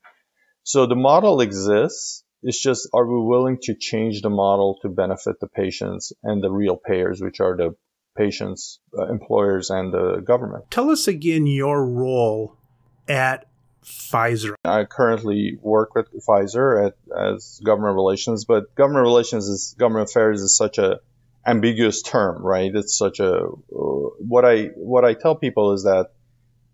[0.66, 2.24] So the model exists.
[2.42, 6.52] It's just, are we willing to change the model to benefit the patients and the
[6.52, 7.76] real payers, which are the
[8.18, 10.66] patients, uh, employers, and the government?
[10.72, 12.58] Tell us again your role
[13.08, 13.46] at
[13.84, 14.56] Pfizer.
[14.66, 20.42] I currently work with Pfizer at, as government relations, but government relations is government affairs
[20.42, 21.00] is such a
[21.46, 22.72] ambiguous term, right?
[22.74, 26.08] It's such a uh, what I what I tell people is that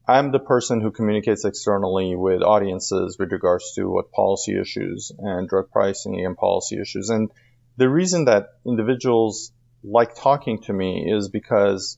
[0.07, 5.47] I'm the person who communicates externally with audiences with regards to what policy issues and
[5.47, 7.09] drug pricing and policy issues.
[7.09, 7.29] And
[7.77, 9.51] the reason that individuals
[9.83, 11.97] like talking to me is because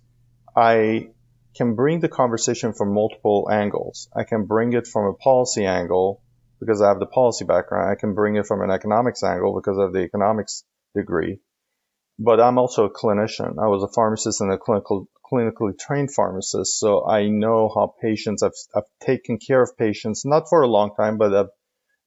[0.55, 1.09] I
[1.55, 4.09] can bring the conversation from multiple angles.
[4.15, 6.21] I can bring it from a policy angle
[6.59, 7.89] because I have the policy background.
[7.89, 10.63] I can bring it from an economics angle because I have the economics
[10.95, 11.39] degree.
[12.19, 13.57] But I'm also a clinician.
[13.59, 18.43] I was a pharmacist and a clinical clinically trained pharmacist, so I know how patients,
[18.43, 21.49] I've, I've taken care of patients, not for a long time, but I've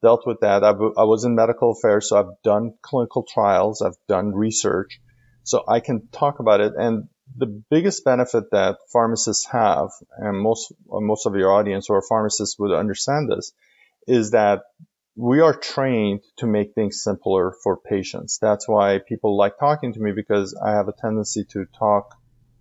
[0.03, 0.63] dealt with that.
[0.63, 5.01] I've, I was in medical affairs, so I've done clinical trials, I've done research,
[5.43, 6.75] so I can talk about it.
[6.77, 12.57] And the biggest benefit that pharmacists have, and most, most of your audience or pharmacists
[12.59, 13.53] would understand this,
[14.07, 14.63] is that
[15.17, 18.39] we are trained to make things simpler for patients.
[18.41, 22.17] That's why people like talking to me because I have a tendency to talk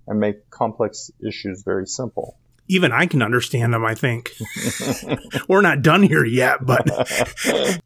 [0.08, 2.38] and make complex issues very simple.
[2.68, 4.32] Even I can understand them, I think.
[5.50, 6.88] We're not done here yet, but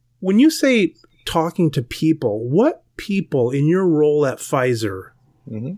[0.19, 0.93] when you say
[1.25, 5.11] talking to people, what people in your role at Pfizer,
[5.49, 5.73] mm-hmm.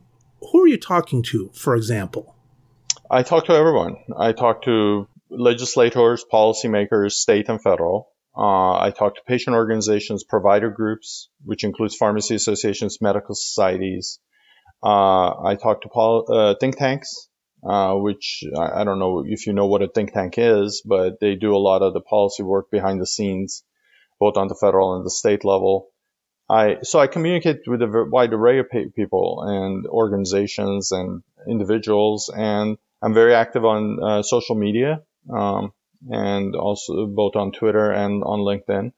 [0.51, 2.35] who are you talking to, for example?
[3.09, 3.95] I talk to everyone.
[4.17, 8.10] I talk to legislators, policymakers, state and federal.
[8.35, 14.19] Uh, I talk to patient organizations, provider groups, which includes pharmacy associations, medical societies,
[14.83, 17.29] uh, I talk to pol- uh, think tanks,
[17.63, 21.19] uh, which I, I, don't know if you know what a think tank is, but
[21.19, 23.63] they do a lot of the policy work behind the scenes,
[24.19, 25.89] both on the federal and the state level.
[26.49, 28.65] I so I communicate with a wide array of
[28.95, 35.73] people and organizations and individuals, and I'm very active on uh, social media, um,
[36.09, 38.91] and also both on Twitter and on LinkedIn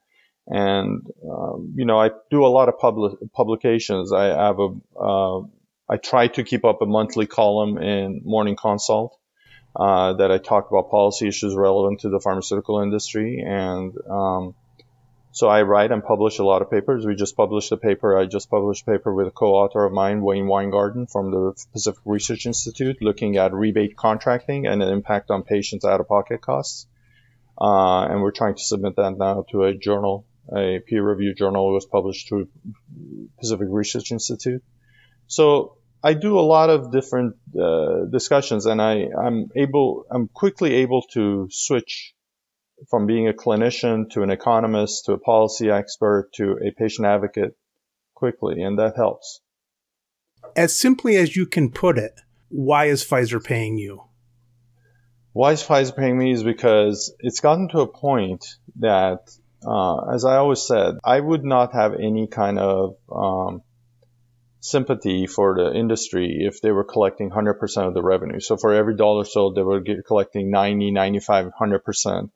[0.46, 4.12] and um, you know I do a lot of public publications.
[4.12, 5.40] I have a uh,
[5.88, 9.18] I try to keep up a monthly column in Morning Consult
[9.76, 13.42] uh, that I talk about policy issues relevant to the pharmaceutical industry.
[13.46, 14.54] And um,
[15.32, 17.04] so I write and publish a lot of papers.
[17.04, 18.16] We just published a paper.
[18.16, 22.00] I just published a paper with a co-author of mine, Wayne Winegarden from the Pacific
[22.04, 26.86] Research Institute, looking at rebate contracting and the impact on patients' out-of-pocket costs.
[27.60, 31.70] Uh, and we're trying to submit that now to a journal, a peer-reviewed journal.
[31.70, 32.48] It was published through
[33.38, 34.62] Pacific Research Institute.
[35.26, 40.74] So I do a lot of different uh, discussions, and I, I'm able, I'm quickly
[40.74, 42.14] able to switch
[42.90, 47.56] from being a clinician to an economist to a policy expert to a patient advocate
[48.14, 49.40] quickly, and that helps.
[50.56, 54.02] As simply as you can put it, why is Pfizer paying you?
[55.34, 59.28] Why is paying me is because it's gotten to a point that,
[59.66, 63.62] uh, as I always said, I would not have any kind of um,
[64.60, 68.38] sympathy for the industry if they were collecting 100% of the revenue.
[68.38, 72.30] So for every dollar sold, they were collecting 90, 95, 100%.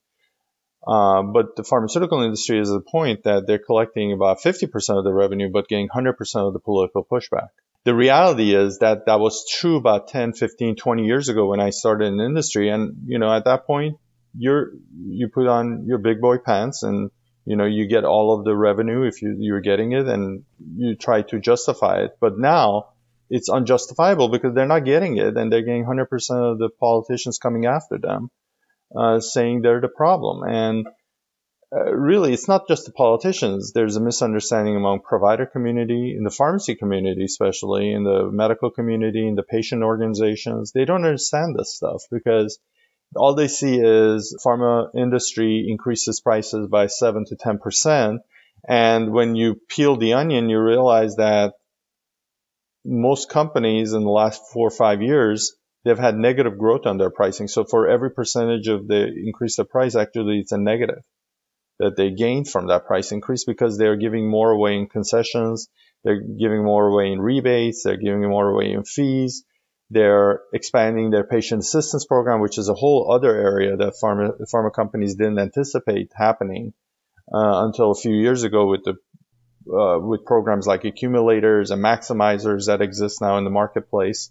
[0.85, 5.05] Uh, but the pharmaceutical industry is at the point that they're collecting about 50% of
[5.05, 6.15] the revenue, but getting 100%
[6.49, 7.51] of the political pushback.
[7.85, 11.71] The reality is that that was true about 10, 15, 20 years ago when I
[11.71, 12.69] started in industry.
[12.71, 13.97] And, you know, at that point,
[14.37, 14.73] you're,
[15.07, 17.11] you put on your big boy pants and
[17.49, 20.45] you know, you get all of the revenue if you, you're getting it and
[20.77, 22.11] you try to justify it.
[22.21, 22.91] But now
[23.31, 27.65] it's unjustifiable because they're not getting it and they're getting 100% of the politicians coming
[27.65, 28.29] after them,
[28.95, 30.43] uh, saying they're the problem.
[30.47, 30.87] And
[31.71, 33.73] uh, really, it's not just the politicians.
[33.73, 39.29] There's a misunderstanding among provider community, in the pharmacy community, especially in the medical community,
[39.29, 40.73] in the patient organizations.
[40.73, 42.59] They don't understand this stuff because
[43.15, 48.19] all they see is pharma industry increases prices by 7 to 10%.
[48.67, 51.55] And when you peel the onion, you realize that
[52.83, 55.55] most companies in the last four or five years,
[55.85, 57.47] they've had negative growth on their pricing.
[57.47, 61.03] So for every percentage of the increase of price, actually it's a negative
[61.79, 65.69] that they gained from that price increase because they're giving more away in concessions.
[66.05, 67.83] They're giving more away in rebates.
[67.83, 69.45] They're giving more away in fees.
[69.91, 74.73] They're expanding their patient assistance program, which is a whole other area that pharma, pharma
[74.73, 76.75] companies didn't anticipate happening
[77.33, 78.97] uh, until a few years ago with the
[79.71, 84.31] uh, with programs like accumulators and maximizers that exist now in the marketplace.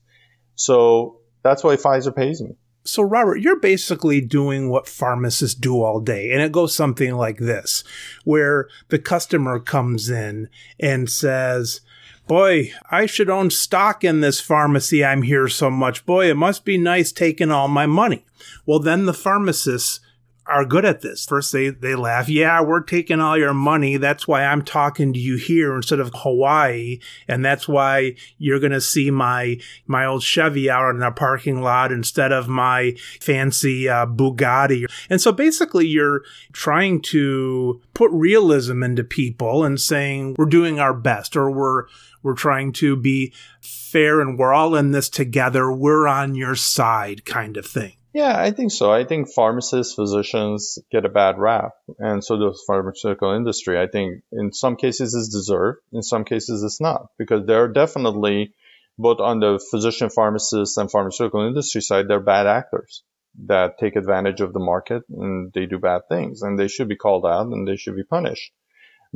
[0.56, 2.56] So that's why Pfizer pays me.
[2.88, 6.32] So, Robert, you're basically doing what pharmacists do all day.
[6.32, 7.84] And it goes something like this,
[8.24, 10.48] where the customer comes in
[10.80, 11.82] and says,
[12.28, 15.04] Boy, I should own stock in this pharmacy.
[15.04, 16.06] I'm here so much.
[16.06, 18.26] Boy, it must be nice taking all my money.
[18.66, 20.00] Well, then the pharmacists
[20.48, 21.26] are good at this.
[21.26, 22.30] First, they, they laugh.
[22.30, 23.98] Yeah, we're taking all your money.
[23.98, 27.00] That's why I'm talking to you here instead of Hawaii.
[27.28, 31.62] And that's why you're going to see my, my old Chevy out in the parking
[31.62, 34.86] lot instead of my fancy uh, Bugatti.
[35.10, 36.24] And so basically you're
[36.54, 41.84] trying to put realism into people and saying we're doing our best or we're,
[42.24, 45.72] we're trying to be fair and we're all in this together.
[45.72, 47.94] We're on your side kind of thing.
[48.18, 48.92] Yeah, I think so.
[48.92, 53.80] I think pharmacists, physicians get a bad rap, and so does pharmaceutical industry.
[53.80, 57.68] I think in some cases it's deserved, in some cases it's not, because there are
[57.68, 58.56] definitely
[58.98, 63.04] both on the physician, pharmacist, and pharmaceutical industry side, they're bad actors
[63.46, 66.96] that take advantage of the market and they do bad things, and they should be
[66.96, 68.52] called out and they should be punished.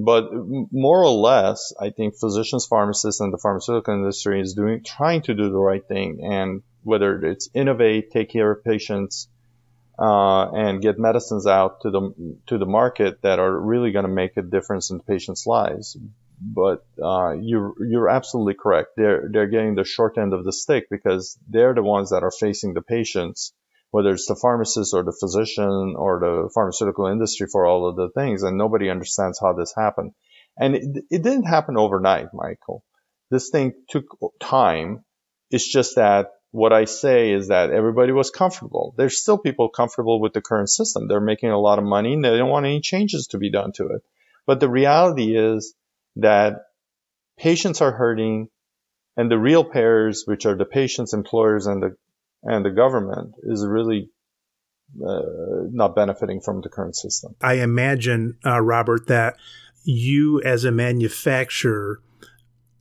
[0.03, 0.29] But
[0.71, 5.33] more or less, I think physicians, pharmacists, and the pharmaceutical industry is doing, trying to
[5.33, 9.27] do the right thing and whether it's innovate, take care of patients,
[9.99, 14.11] uh, and get medicines out to the to the market that are really going to
[14.11, 15.97] make a difference in patients' lives.
[16.41, 18.91] But uh, you're you're absolutely correct.
[18.97, 22.31] They're they're getting the short end of the stick because they're the ones that are
[22.31, 23.53] facing the patients,
[23.91, 28.09] whether it's the pharmacist or the physician or the pharmaceutical industry for all of the
[28.09, 30.13] things, and nobody understands how this happened.
[30.57, 32.83] And it, it didn't happen overnight, Michael.
[33.29, 34.05] This thing took
[34.39, 35.03] time.
[35.49, 38.93] It's just that what I say is that everybody was comfortable.
[38.97, 41.07] There's still people comfortable with the current system.
[41.07, 43.71] They're making a lot of money and they don't want any changes to be done
[43.73, 44.01] to it.
[44.45, 45.73] But the reality is
[46.17, 46.57] that
[47.37, 48.49] patients are hurting
[49.15, 51.95] and the real payers, which are the patients, employers, and the,
[52.43, 54.09] and the government is really
[55.05, 55.21] uh,
[55.71, 57.35] not benefiting from the current system.
[57.41, 59.35] I imagine, uh, Robert, that
[59.83, 62.01] you as a manufacturer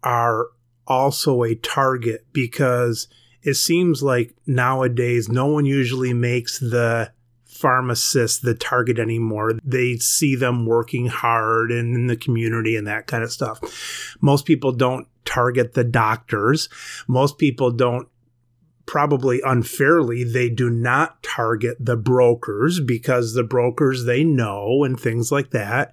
[0.03, 0.47] are
[0.87, 3.07] also a target because
[3.43, 7.13] it seems like nowadays no one usually makes the
[7.47, 9.55] pharmacist the target anymore.
[9.65, 14.17] They see them working hard and in the community and that kind of stuff.
[14.21, 16.69] Most people don't target the doctors.
[17.07, 18.09] Most people don't
[18.87, 25.31] probably unfairly, they do not target the brokers because the brokers they know and things
[25.31, 25.93] like that.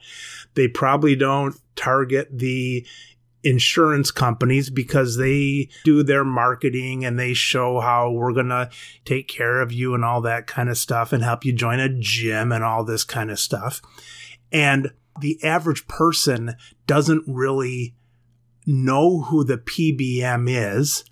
[0.55, 2.85] They probably don't target the
[3.43, 8.69] insurance companies because they do their marketing and they show how we're going to
[9.05, 11.89] take care of you and all that kind of stuff and help you join a
[11.89, 13.81] gym and all this kind of stuff.
[14.51, 16.55] And the average person
[16.87, 17.95] doesn't really
[18.65, 21.05] know who the PBM is.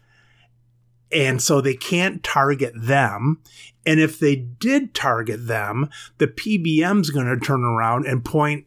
[1.15, 3.41] And so they can't target them.
[3.85, 8.65] And if they did target them, the PBM's going to turn around and point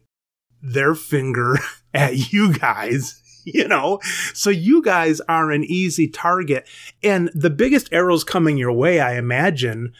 [0.61, 1.57] their finger
[1.93, 3.99] at you guys you know?
[4.33, 6.67] So you guys are an easy target.
[7.03, 9.93] And the biggest arrows coming your way, I imagine,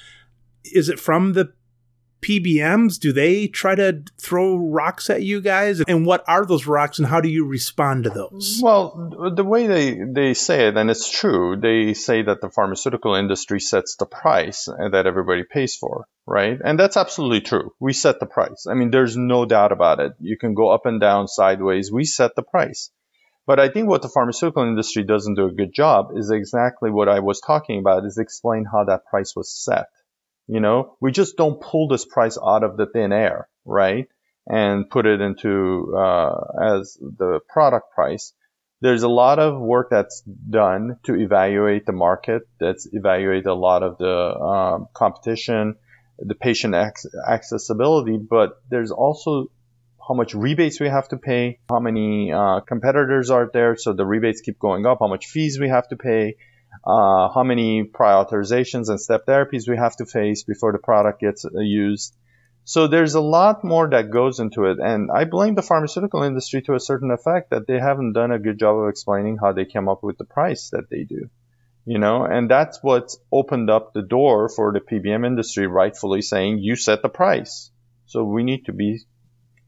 [0.63, 1.53] is it from the
[2.21, 5.81] PBMs, do they try to throw rocks at you guys?
[5.81, 8.59] And what are those rocks and how do you respond to those?
[8.61, 13.15] Well, the way they, they say it, and it's true, they say that the pharmaceutical
[13.15, 16.59] industry sets the price that everybody pays for, right?
[16.63, 17.73] And that's absolutely true.
[17.79, 18.65] We set the price.
[18.69, 20.13] I mean, there's no doubt about it.
[20.19, 21.91] You can go up and down, sideways.
[21.91, 22.91] We set the price.
[23.47, 27.09] But I think what the pharmaceutical industry doesn't do a good job is exactly what
[27.09, 29.87] I was talking about, is explain how that price was set
[30.49, 34.07] you know, we just don't pull this price out of the thin air, right?
[34.47, 36.33] And put it into uh,
[36.79, 38.33] as the product price.
[38.81, 42.43] There's a lot of work that's done to evaluate the market.
[42.59, 45.75] That's evaluate a lot of the um, competition,
[46.17, 48.17] the patient ac- accessibility.
[48.17, 49.51] But there's also
[50.07, 54.05] how much rebates we have to pay, how many uh, competitors are there, so the
[54.05, 56.37] rebates keep going up, how much fees we have to pay,
[56.85, 61.21] uh, how many prior authorizations and step therapies we have to face before the product
[61.21, 62.15] gets uh, used.
[62.63, 64.77] So there's a lot more that goes into it.
[64.79, 68.39] And I blame the pharmaceutical industry to a certain effect that they haven't done a
[68.39, 71.29] good job of explaining how they came up with the price that they do.
[71.85, 76.59] You know, and that's what's opened up the door for the PBM industry rightfully saying,
[76.59, 77.71] you set the price.
[78.05, 79.01] So we need to be,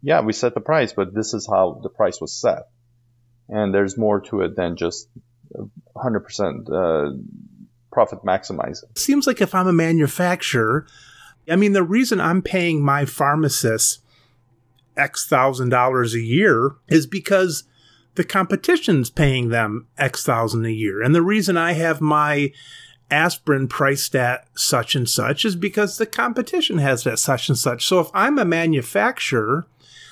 [0.03, 2.69] yeah, we set the price, but this is how the price was set.
[3.49, 5.07] And there's more to it than just
[5.95, 7.15] 100% uh,
[7.91, 8.97] profit maximizing.
[8.97, 10.85] Seems like if I'm a manufacturer,
[11.49, 14.01] I mean, the reason I'm paying my pharmacist
[14.97, 17.63] X thousand dollars a year is because
[18.15, 21.01] the competition's paying them X thousand a year.
[21.01, 22.51] And the reason I have my
[23.09, 27.85] aspirin priced at such and such is because the competition has that such and such.
[27.85, 29.67] So if I'm a manufacturer,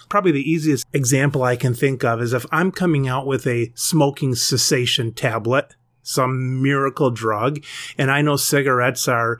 [0.09, 3.71] probably the easiest example I can think of is if I'm coming out with a
[3.75, 7.63] smoking cessation tablet, some miracle drug,
[7.97, 9.39] and I know cigarettes are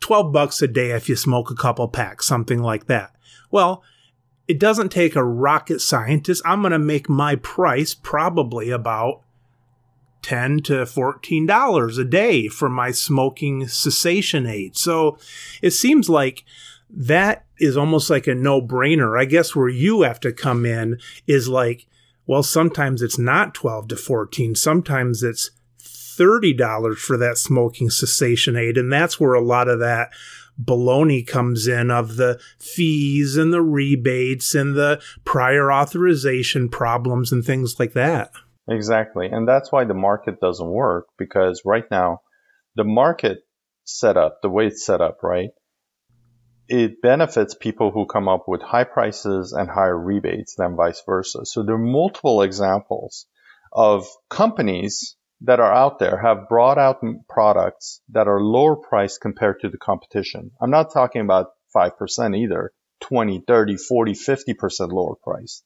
[0.00, 3.14] 12 bucks a day if you smoke a couple packs, something like that.
[3.50, 3.82] Well,
[4.46, 6.42] it doesn't take a rocket scientist.
[6.44, 9.22] I'm going to make my price probably about
[10.22, 14.76] 10 to 14 dollars a day for my smoking cessation aid.
[14.76, 15.18] So
[15.62, 16.44] it seems like
[16.92, 19.20] that is almost like a no brainer.
[19.20, 21.86] I guess where you have to come in is like,
[22.26, 24.54] well, sometimes it's not 12 to 14.
[24.54, 28.76] Sometimes it's $30 for that smoking cessation aid.
[28.76, 30.10] And that's where a lot of that
[30.62, 37.44] baloney comes in of the fees and the rebates and the prior authorization problems and
[37.44, 38.30] things like that.
[38.68, 39.26] Exactly.
[39.26, 42.20] And that's why the market doesn't work because right now
[42.76, 43.38] the market
[43.84, 45.50] setup, the way it's set up, right?
[46.70, 51.44] It benefits people who come up with high prices and higher rebates than vice versa.
[51.44, 53.26] So there are multiple examples
[53.72, 59.58] of companies that are out there have brought out products that are lower priced compared
[59.60, 60.52] to the competition.
[60.62, 65.64] I'm not talking about 5% either, 20, 30, 40, 50% lower price.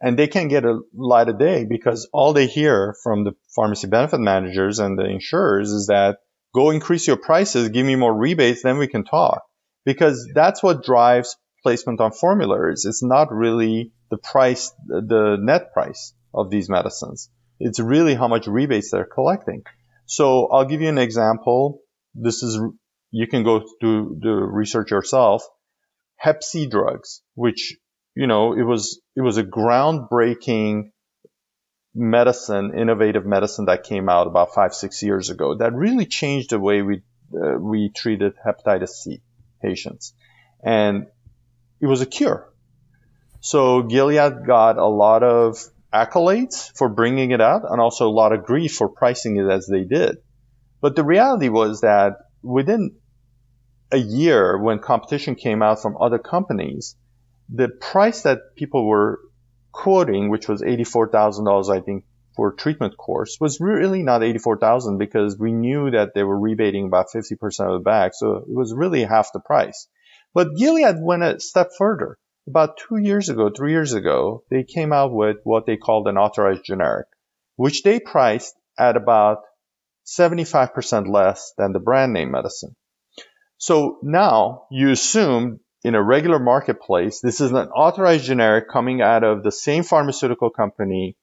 [0.00, 3.88] And they can get a light of day because all they hear from the pharmacy
[3.88, 6.18] benefit managers and the insurers is that
[6.54, 9.42] go increase your prices, give me more rebates, then we can talk
[9.86, 12.84] because that's what drives placement on formularies.
[12.84, 17.30] It's not really the price, the net price of these medicines.
[17.58, 19.62] It's really how much rebates they're collecting.
[20.04, 21.80] So I'll give you an example.
[22.14, 22.60] This is,
[23.10, 25.42] you can go do the research yourself.
[26.16, 27.76] Hep C drugs, which,
[28.14, 30.90] you know, it was, it was a groundbreaking
[31.94, 36.58] medicine, innovative medicine that came out about five, six years ago that really changed the
[36.58, 37.02] way we,
[37.34, 39.20] uh, we treated hepatitis C
[39.60, 40.14] patients.
[40.62, 41.06] And
[41.80, 42.48] it was a cure.
[43.40, 45.58] So Gilead got a lot of
[45.92, 49.66] accolades for bringing it out and also a lot of grief for pricing it as
[49.66, 50.18] they did.
[50.80, 52.96] But the reality was that within
[53.90, 56.96] a year when competition came out from other companies,
[57.48, 59.20] the price that people were
[59.72, 62.04] quoting, which was $84,000, I think,
[62.36, 67.06] for treatment course was really not 84,000 because we knew that they were rebating about
[67.14, 68.12] 50% of the bag.
[68.14, 69.88] So it was really half the price.
[70.34, 72.18] But Gilead went a step further.
[72.46, 76.18] About two years ago, three years ago, they came out with what they called an
[76.18, 77.06] authorized generic,
[77.56, 79.38] which they priced at about
[80.06, 82.76] 75% less than the brand name medicine.
[83.58, 89.24] So now you assume in a regular marketplace, this is an authorized generic coming out
[89.24, 91.16] of the same pharmaceutical company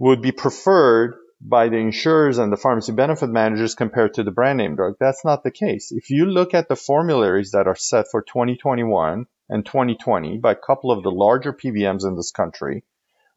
[0.00, 4.56] would be preferred by the insurers and the pharmacy benefit managers compared to the brand
[4.56, 4.94] name drug.
[4.98, 5.92] That's not the case.
[5.92, 10.56] If you look at the formularies that are set for 2021 and 2020 by a
[10.56, 12.82] couple of the larger PBMs in this country,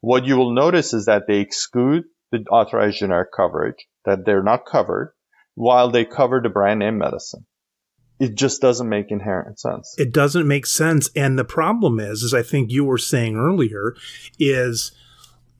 [0.00, 4.66] what you will notice is that they exclude the authorized generic coverage, that they're not
[4.66, 5.12] covered,
[5.54, 7.46] while they cover the brand name medicine.
[8.18, 9.94] it just doesn't make inherent sense.
[9.98, 11.10] It doesn't make sense.
[11.16, 13.94] And the problem is, as I think you were saying earlier,
[14.38, 14.92] is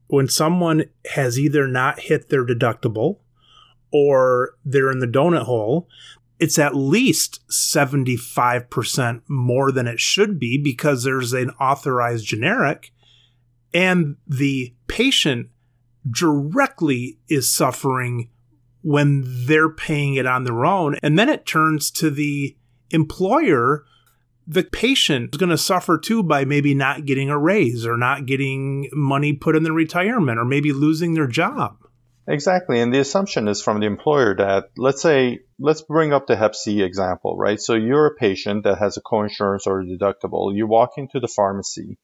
[0.06, 0.84] when someone
[1.14, 3.18] has either not hit their deductible
[3.90, 5.88] or they're in the donut hole,
[6.38, 12.92] it's at least 75% more than it should be because there's an authorized generic
[13.74, 15.48] and the patient
[16.08, 18.30] directly is suffering
[18.82, 20.96] when they're paying it on their own.
[21.02, 22.56] And then it turns to the
[22.90, 23.84] employer.
[24.46, 28.26] The patient is going to suffer too by maybe not getting a raise or not
[28.26, 31.78] getting money put in their retirement or maybe losing their job.
[32.26, 32.80] Exactly.
[32.80, 36.54] And the assumption is from the employer that, let's say, let's bring up the Hep
[36.54, 37.60] C example, right?
[37.60, 40.54] So you're a patient that has a coinsurance or a deductible.
[40.54, 41.98] You walk into the pharmacy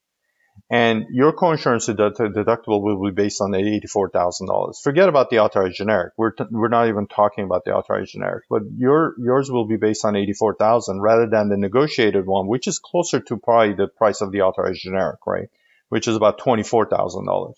[0.69, 4.83] and your coinsurance deductible will be based on $84,000.
[4.83, 6.13] Forget about the authorized generic.
[6.17, 9.77] We're, t- we're not even talking about the authorized generic, but your, yours will be
[9.77, 14.21] based on 84,000 rather than the negotiated one, which is closer to probably the price
[14.21, 15.49] of the authorized generic, right?
[15.89, 17.55] Which is about $24,000.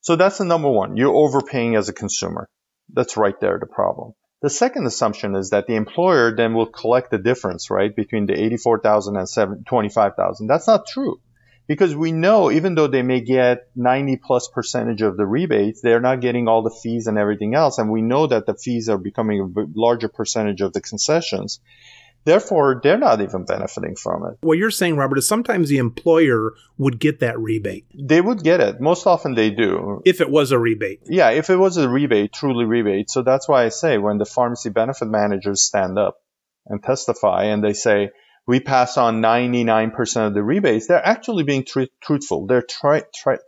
[0.00, 0.96] So that's the number one.
[0.96, 2.48] You're overpaying as a consumer.
[2.92, 4.14] That's right there, the problem.
[4.42, 8.38] The second assumption is that the employer then will collect the difference, right, between the
[8.38, 10.46] 84,000 and 25,000.
[10.46, 11.18] That's not true.
[11.66, 16.00] Because we know even though they may get 90 plus percentage of the rebates, they're
[16.00, 17.78] not getting all the fees and everything else.
[17.78, 21.60] And we know that the fees are becoming a larger percentage of the concessions.
[22.24, 24.38] Therefore, they're not even benefiting from it.
[24.40, 27.84] What you're saying, Robert, is sometimes the employer would get that rebate.
[27.94, 28.80] They would get it.
[28.80, 30.00] Most often they do.
[30.06, 31.00] If it was a rebate.
[31.04, 33.10] Yeah, if it was a rebate, truly rebate.
[33.10, 36.16] So that's why I say when the pharmacy benefit managers stand up
[36.66, 38.10] and testify and they say,
[38.46, 42.46] we pass on 99% of the rebates, they're actually being tr- truthful.
[42.46, 42.66] They're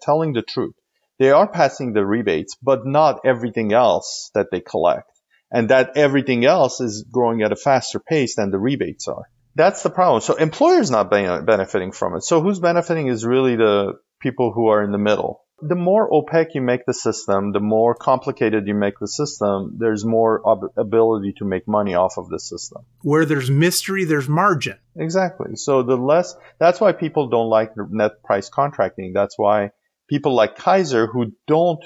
[0.03, 0.75] telling the truth.
[1.19, 5.11] They are passing the rebates, but not everything else that they collect
[5.51, 9.25] and that everything else is growing at a faster pace than the rebates are.
[9.55, 10.21] That's the problem.
[10.21, 12.25] So employers not benefiting from it.
[12.25, 15.41] So who's benefiting is really the people who are in the middle.
[15.63, 20.05] The more opaque you make the system, the more complicated you make the system, there's
[20.05, 22.83] more ob- ability to make money off of the system.
[23.03, 24.79] Where there's mystery, there's margin.
[24.97, 25.57] Exactly.
[25.57, 29.13] So the less, that's why people don't like net price contracting.
[29.15, 29.71] That's why
[30.09, 31.83] people like Kaiser who don't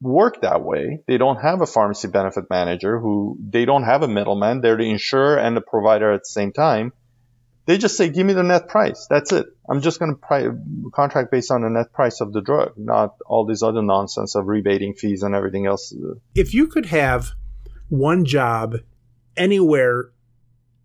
[0.00, 1.02] work that way.
[1.06, 4.60] They don't have a pharmacy benefit manager who they don't have a middleman.
[4.60, 6.92] They're the insurer and the provider at the same time.
[7.66, 9.06] They just say, give me the net price.
[9.10, 9.46] That's it.
[9.68, 13.44] I'm just going to contract based on the net price of the drug, not all
[13.44, 15.92] this other nonsense of rebating fees and everything else.
[16.34, 17.32] If you could have
[17.88, 18.76] one job
[19.36, 20.10] anywhere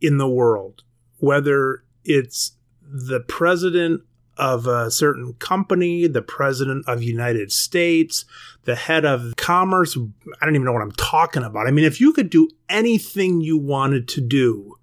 [0.01, 0.83] in the world,
[1.19, 4.01] whether it's the president
[4.37, 8.25] of a certain company, the president of United States,
[8.63, 9.95] the head of commerce.
[10.41, 11.67] I don't even know what I'm talking about.
[11.67, 14.77] I mean, if you could do anything you wanted to do,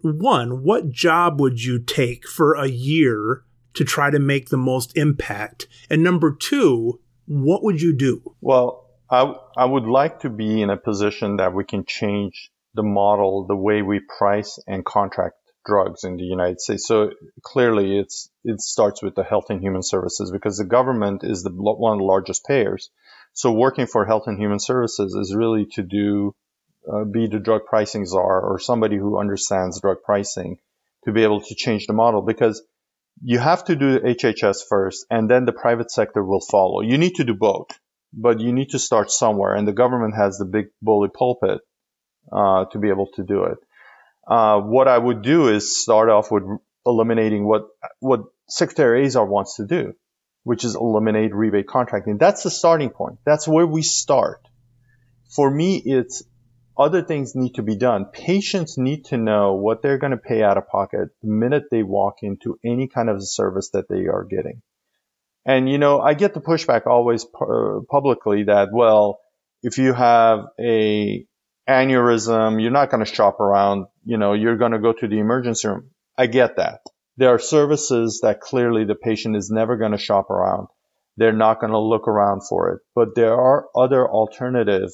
[0.00, 3.42] one, what job would you take for a year
[3.74, 5.66] to try to make the most impact?
[5.90, 8.22] And number two, what would you do?
[8.40, 12.82] Well, I, I would like to be in a position that we can change the
[12.82, 16.86] model, the way we price and contract drugs in the United States.
[16.86, 17.10] So
[17.42, 21.50] clearly it's, it starts with the health and human services because the government is the,
[21.50, 22.90] one of the largest payers.
[23.32, 26.34] So working for health and human services is really to do,
[26.92, 30.58] uh, be the drug pricing czar or somebody who understands drug pricing
[31.04, 32.62] to be able to change the model because
[33.22, 36.80] you have to do HHS first and then the private sector will follow.
[36.80, 37.68] You need to do both,
[38.12, 41.60] but you need to start somewhere and the government has the big bully pulpit,
[42.32, 43.58] uh, to be able to do it.
[44.26, 46.42] Uh, what I would do is start off with
[46.84, 47.68] eliminating what
[48.00, 49.94] what Secretary Azar wants to do,
[50.42, 52.18] which is eliminate rebate contracting.
[52.18, 53.18] That's the starting point.
[53.24, 54.40] That's where we start.
[55.34, 56.22] For me, it's
[56.78, 58.06] other things need to be done.
[58.06, 61.82] Patients need to know what they're going to pay out of pocket the minute they
[61.82, 64.62] walk into any kind of service that they are getting.
[65.44, 69.20] And you know, I get the pushback always pu- uh, publicly that well,
[69.62, 71.24] if you have a
[71.68, 73.86] aneurysm, you're not going to shop around.
[74.04, 75.90] You know, you're going to go to the emergency room.
[76.18, 76.80] I get that.
[77.16, 80.68] There are services that clearly the patient is never going to shop around.
[81.16, 82.80] They're not going to look around for it.
[82.94, 84.90] But there are other alternative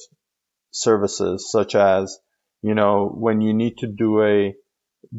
[0.73, 2.19] services such as,
[2.61, 4.55] you know, when you need to do a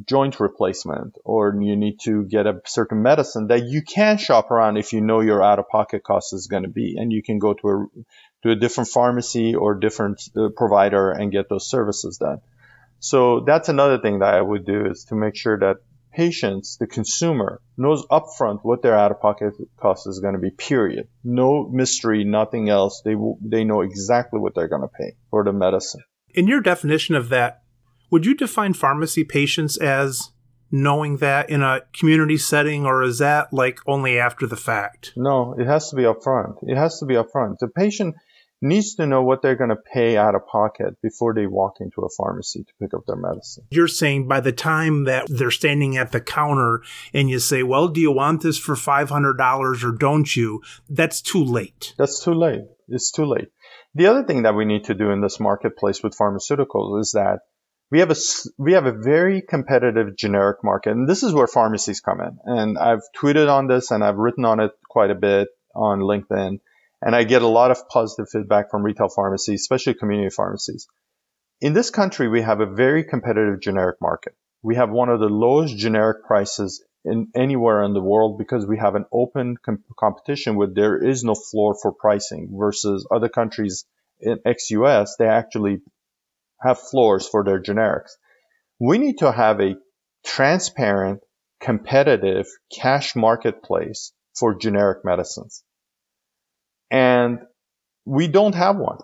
[0.06, 4.76] joint replacement or you need to get a certain medicine that you can shop around
[4.76, 7.38] if you know your out of pocket cost is going to be and you can
[7.38, 7.86] go to a
[8.42, 12.40] to a different pharmacy or different uh, provider and get those services done.
[12.98, 15.76] So that's another thing that I would do is to make sure that
[16.14, 20.50] patients, the consumer, knows upfront what their out-of-pocket cost is going to be.
[20.50, 21.08] Period.
[21.22, 23.02] No mystery, nothing else.
[23.04, 26.02] They they know exactly what they're going to pay for the medicine.
[26.34, 27.62] In your definition of that,
[28.10, 30.30] Would you define pharmacy patients as
[30.70, 35.12] knowing that in a community setting, or is that like only after the fact?
[35.16, 36.54] No, it has to be upfront.
[36.62, 37.56] It has to be upfront.
[37.58, 38.14] The patient
[38.60, 42.00] needs to know what they're going to pay out of pocket before they walk into
[42.02, 43.64] a pharmacy to pick up their medicine.
[43.70, 46.82] You're saying by the time that they're standing at the counter
[47.12, 50.62] and you say, well, do you want this for $500 or don't you?
[50.88, 51.94] That's too late.
[51.98, 52.62] That's too late.
[52.88, 53.48] It's too late.
[53.94, 57.40] The other thing that we need to do in this marketplace with pharmaceuticals is that
[57.90, 58.16] we have a
[58.58, 62.38] we have a very competitive generic market, and this is where pharmacies come in.
[62.44, 66.58] And I've tweeted on this, and I've written on it quite a bit on LinkedIn,
[67.04, 70.88] and I get a lot of positive feedback from retail pharmacies, especially community pharmacies.
[71.60, 74.34] In this country, we have a very competitive generic market.
[74.62, 78.78] We have one of the lowest generic prices in anywhere in the world because we
[78.78, 83.84] have an open com- competition where there is no floor for pricing versus other countries
[84.18, 85.82] in ex-US, they actually
[86.62, 88.12] have floors for their generics.
[88.78, 89.76] We need to have a
[90.24, 91.20] transparent,
[91.60, 95.62] competitive cash marketplace for generic medicines.
[96.94, 97.40] And
[98.04, 98.98] we don't have one.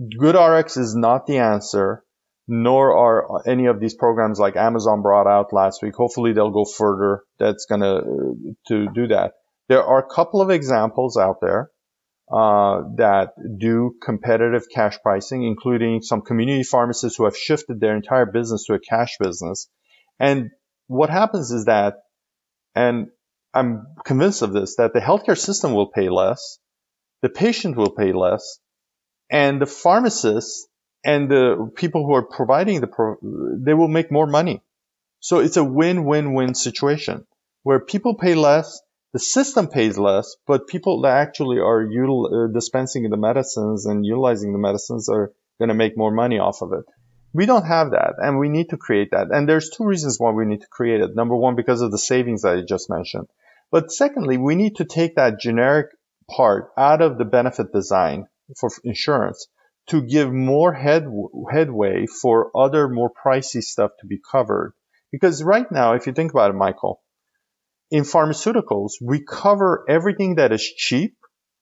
[0.00, 2.02] GoodRx is not the answer,
[2.48, 5.94] nor are any of these programs like Amazon brought out last week.
[5.96, 7.24] Hopefully they'll go further.
[7.38, 9.34] That's going to, to do that.
[9.68, 11.70] There are a couple of examples out there
[12.32, 18.24] uh, that do competitive cash pricing, including some community pharmacists who have shifted their entire
[18.24, 19.68] business to a cash business.
[20.18, 20.52] And
[20.86, 21.96] what happens is that,
[22.74, 23.08] and
[23.52, 26.58] I'm convinced of this, that the healthcare system will pay less,
[27.22, 28.58] the patient will pay less,
[29.30, 30.68] and the pharmacists
[31.04, 34.62] and the people who are providing the, pro- they will make more money.
[35.20, 37.26] So it's a win-win-win situation
[37.62, 38.80] where people pay less,
[39.12, 44.04] the system pays less, but people that actually are util- uh, dispensing the medicines and
[44.04, 46.84] utilizing the medicines are going to make more money off of it.
[47.32, 49.28] We don't have that, and we need to create that.
[49.30, 51.14] And there's two reasons why we need to create it.
[51.14, 53.28] Number one, because of the savings I just mentioned.
[53.70, 55.86] But secondly, we need to take that generic
[56.28, 59.48] part out of the benefit design for insurance
[59.88, 61.06] to give more head,
[61.50, 64.72] headway for other more pricey stuff to be covered.
[65.12, 67.00] Because right now, if you think about it, Michael,
[67.90, 71.16] in pharmaceuticals, we cover everything that is cheap,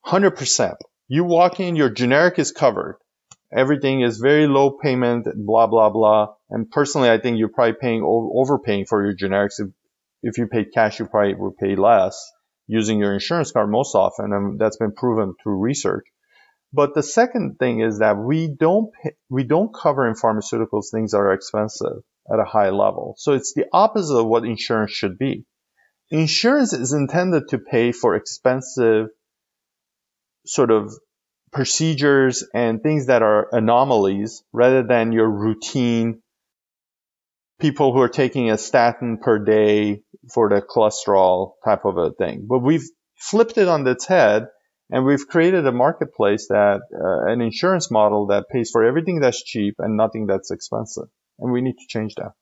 [0.07, 0.77] 100%.
[1.09, 2.97] You walk in, your generic is covered.
[3.55, 6.35] Everything is very low payment, blah, blah, blah.
[6.51, 9.61] And personally, I think you're probably paying, overpaying for your generics.
[9.61, 9.69] If,
[10.23, 12.33] if you paid cash, you probably would pay less
[12.67, 14.33] using your insurance card most often.
[14.33, 16.07] And that's been proven through research.
[16.73, 21.13] But the second thing is that we don't, pay, we don't cover in pharmaceuticals things
[21.13, 22.03] that are expensive
[22.33, 23.15] at a high level.
[23.19, 25.45] So it's the opposite of what insurance should be
[26.11, 29.09] Insurance is intended to pay for expensive
[30.47, 30.93] sort of
[31.51, 36.21] procedures and things that are anomalies rather than your routine
[37.65, 40.03] people who are taking a statin per day
[40.35, 42.45] for the cholesterol type of a thing.
[42.47, 42.87] But we've
[43.17, 44.49] flipped it on its head
[44.91, 49.43] and we've created a marketplace that uh, an insurance model that pays for everything that's
[49.43, 51.09] cheap and nothing that's expensive.
[51.39, 52.33] And we need to change that.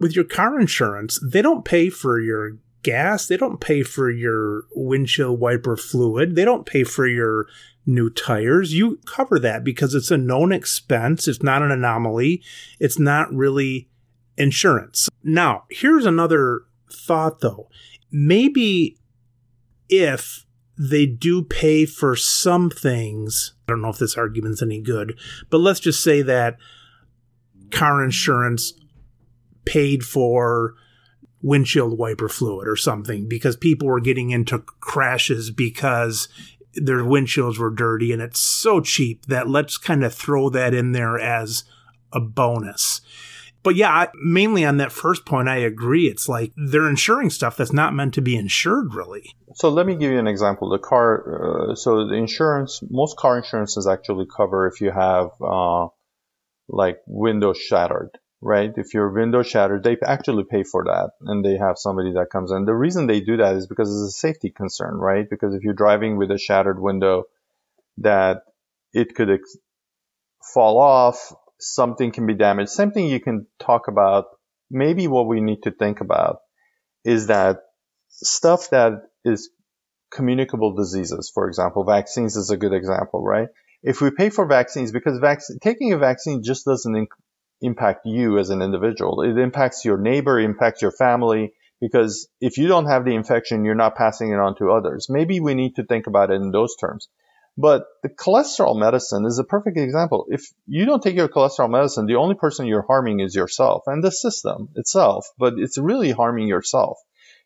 [0.00, 3.28] With your car insurance, they don't pay for your gas.
[3.28, 6.34] They don't pay for your windshield wiper fluid.
[6.34, 7.46] They don't pay for your
[7.86, 8.74] new tires.
[8.74, 11.28] You cover that because it's a known expense.
[11.28, 12.42] It's not an anomaly.
[12.80, 13.88] It's not really
[14.36, 15.08] insurance.
[15.22, 16.62] Now, here's another
[16.92, 17.68] thought though.
[18.10, 18.98] Maybe
[19.88, 25.18] if they do pay for some things, I don't know if this argument's any good,
[25.50, 26.56] but let's just say that
[27.70, 28.72] car insurance
[29.64, 30.74] paid for
[31.42, 36.28] windshield wiper fluid or something because people were getting into crashes because
[36.74, 40.92] their windshields were dirty and it's so cheap that let's kind of throw that in
[40.92, 41.64] there as
[42.12, 43.00] a bonus.
[43.64, 46.06] But yeah, mainly on that first point, I agree.
[46.06, 49.34] It's like they're insuring stuff that's not meant to be insured, really.
[49.54, 50.68] So let me give you an example.
[50.68, 55.88] The car, uh, so the insurance, most car insurances actually cover if you have uh,
[56.68, 58.72] like window shattered right?
[58.76, 62.52] If your window shattered, they actually pay for that and they have somebody that comes
[62.52, 62.66] in.
[62.66, 65.28] The reason they do that is because it's a safety concern, right?
[65.28, 67.24] Because if you're driving with a shattered window
[67.98, 68.42] that
[68.92, 69.56] it could ex-
[70.52, 71.32] fall off,
[71.72, 72.70] something can be damaged.
[72.70, 74.26] Same thing you can talk about.
[74.70, 76.38] Maybe what we need to think about
[77.04, 77.58] is that
[78.08, 78.92] stuff that
[79.24, 79.50] is
[80.12, 83.48] communicable diseases, for example, vaccines is a good example, right?
[83.82, 87.18] If we pay for vaccines, because vac- taking a vaccine just doesn't inc-
[87.60, 89.22] impact you as an individual.
[89.22, 93.74] It impacts your neighbor, impacts your family, because if you don't have the infection, you're
[93.74, 95.08] not passing it on to others.
[95.10, 97.08] Maybe we need to think about it in those terms.
[97.56, 100.26] But the cholesterol medicine is a perfect example.
[100.28, 104.02] If you don't take your cholesterol medicine, the only person you're harming is yourself and
[104.02, 106.98] the system itself, but it's really harming yourself.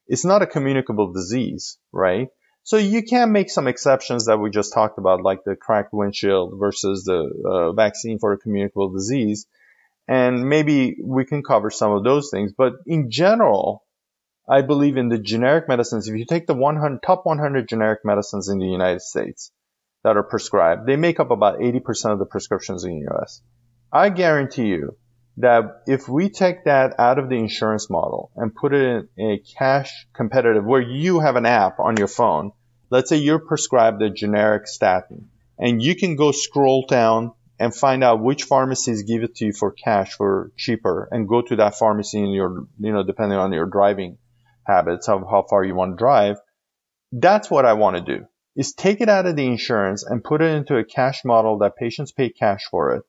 [0.07, 2.29] It's not a communicable disease, right?
[2.63, 6.55] So you can make some exceptions that we just talked about, like the cracked windshield
[6.59, 9.47] versus the uh, vaccine for a communicable disease.
[10.07, 12.55] And maybe we can cover some of those things.
[12.57, 13.85] But in general,
[14.49, 16.09] I believe in the generic medicines.
[16.09, 19.53] If you take the 100, top 100 generic medicines in the United States
[20.05, 23.43] that are prescribed, they make up about 80% of the prescriptions in the US.
[23.93, 24.97] I guarantee you
[25.39, 29.43] that if we take that out of the insurance model and put it in a
[29.59, 32.53] cash competitive where you have an app on your phone,
[32.91, 38.05] let's say you're prescribed a generic statin and you can go scroll down and find
[38.05, 41.77] out which pharmacies give it to you for cash for cheaper and go to that
[41.77, 44.19] pharmacy in your, you know, depending on your driving
[44.65, 46.37] habits of how far you want to drive.
[47.11, 48.27] That's what I want to do
[48.59, 51.77] is take it out of the insurance and put it into a cash model that
[51.77, 53.05] patients pay cash for it.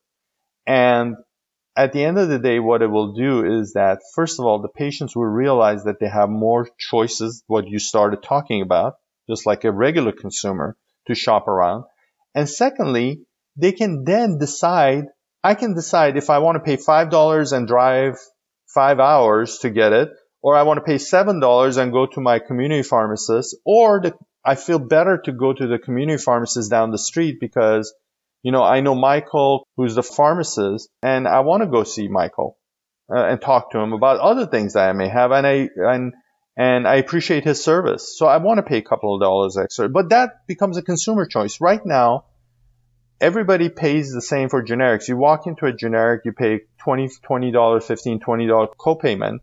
[0.67, 1.15] And
[1.75, 4.61] at the end of the day, what it will do is that first of all,
[4.61, 8.97] the patients will realize that they have more choices, what you started talking about,
[9.27, 10.77] just like a regular consumer
[11.07, 11.85] to shop around.
[12.35, 13.21] And secondly,
[13.57, 15.05] they can then decide,
[15.43, 18.19] I can decide if I want to pay $5 and drive
[18.67, 20.09] five hours to get it,
[20.43, 24.55] or I want to pay $7 and go to my community pharmacist, or the, I
[24.55, 27.93] feel better to go to the community pharmacist down the street because,
[28.41, 32.57] you know, I know Michael, who's the pharmacist, and I want to go see Michael
[33.13, 36.13] uh, and talk to him about other things that I may have, and I and
[36.57, 39.87] and I appreciate his service, so I want to pay a couple of dollars extra.
[39.87, 41.61] But that becomes a consumer choice.
[41.61, 42.25] Right now,
[43.21, 45.07] everybody pays the same for generics.
[45.07, 49.39] You walk into a generic, you pay $20, $20, $15, $20 copayment.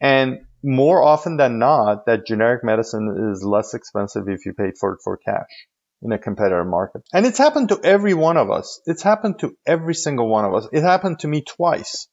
[0.00, 4.94] And more often than not, that generic medicine is less expensive if you pay for
[4.94, 5.66] it for cash
[6.02, 7.02] in a competitive market.
[7.12, 8.80] And it's happened to every one of us.
[8.86, 10.68] It's happened to every single one of us.
[10.72, 12.08] It happened to me twice,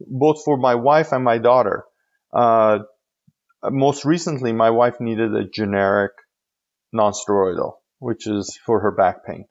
[0.00, 1.84] both for my wife and my daughter.
[2.32, 2.80] Uh,
[3.64, 6.12] most recently, my wife needed a generic
[6.94, 9.46] nonsteroidal, which is for her back pain.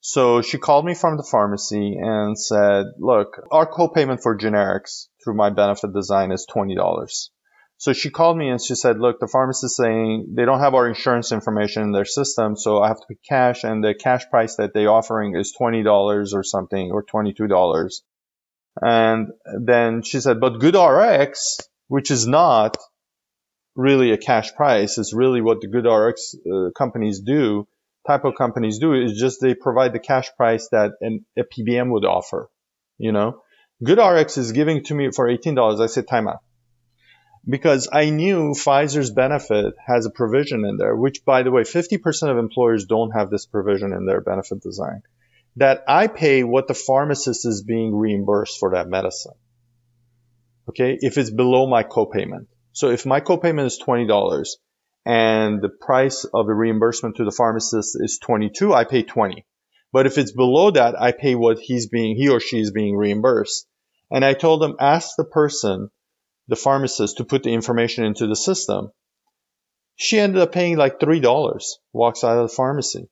[0.00, 5.34] So she called me from the pharmacy and said, look, our copayment for generics through
[5.34, 7.06] my benefit design is $20.
[7.78, 10.74] So she called me and she said, look, the pharmacist is saying they don't have
[10.74, 14.28] our insurance information in their system, so I have to pay cash and the cash
[14.30, 18.00] price that they're offering is $20 or something or $22.
[18.80, 19.28] And
[19.62, 22.76] then she said, but GoodRx, which is not
[23.74, 27.66] really a cash price, is really what the GoodRx uh, companies do
[28.06, 31.90] type of companies do is just they provide the cash price that an, a PBM
[31.90, 32.48] would offer.
[32.98, 33.42] You know,
[33.84, 35.80] GoodRx is giving to me for $18.
[35.80, 36.38] I said, time out.
[37.48, 42.30] Because I knew Pfizer's benefit has a provision in there, which by the way, 50%
[42.30, 45.02] of employers don't have this provision in their benefit design.
[45.56, 49.34] That I pay what the pharmacist is being reimbursed for that medicine.
[50.68, 50.98] Okay.
[51.00, 52.46] If it's below my copayment.
[52.72, 54.48] So if my copayment is $20
[55.06, 59.46] and the price of the reimbursement to the pharmacist is 22, I pay 20.
[59.92, 62.96] But if it's below that, I pay what he's being, he or she is being
[62.96, 63.66] reimbursed.
[64.10, 65.90] And I told them, ask the person,
[66.48, 68.90] the pharmacist, to put the information into the system.
[69.96, 73.08] She ended up paying like $3, walks out of the pharmacy.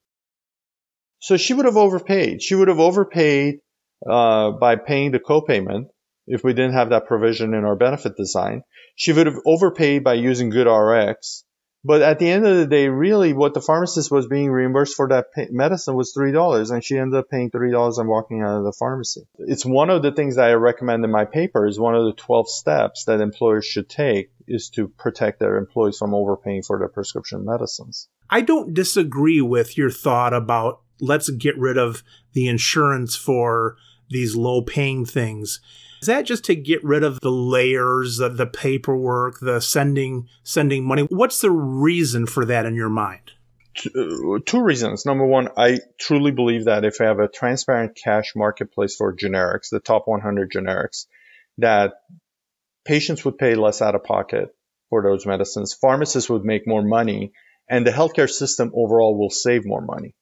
[1.21, 2.43] So she would have overpaid.
[2.43, 3.61] She would have overpaid
[4.09, 5.87] uh, by paying the copayment
[6.27, 8.63] if we didn't have that provision in our benefit design.
[8.97, 11.45] She would have overpaid by using GoodRx
[11.85, 15.09] but at the end of the day, really what the pharmacist was being reimbursed for
[15.09, 18.73] that medicine was $3 and she ended up paying $3 and walking out of the
[18.73, 19.23] pharmacy.
[19.39, 22.15] It's one of the things that I recommend in my paper is one of the
[22.15, 26.89] 12 steps that employers should take is to protect their employees from overpaying for their
[26.89, 28.09] prescription medicines.
[28.31, 33.77] I don't disagree with your thought about let's get rid of the insurance for
[34.09, 35.61] these low paying things.
[36.05, 40.85] Is that just to get rid of the layers, of the paperwork, the sending sending
[40.85, 41.05] money?
[41.05, 43.33] What's the reason for that in your mind?
[43.75, 45.07] Two, uh, two reasons.
[45.07, 49.71] Number one, I truly believe that if I have a transparent cash marketplace for generics,
[49.71, 51.07] the top 100 generics,
[51.57, 51.95] that
[52.85, 54.55] patients would pay less out of pocket
[54.91, 55.73] for those medicines.
[55.73, 57.33] Pharmacists would make more money
[57.67, 60.15] and the healthcare system overall will save more money.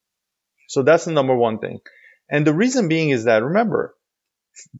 [0.69, 1.81] So that's the number one thing.
[2.31, 3.97] And the reason being is that remember,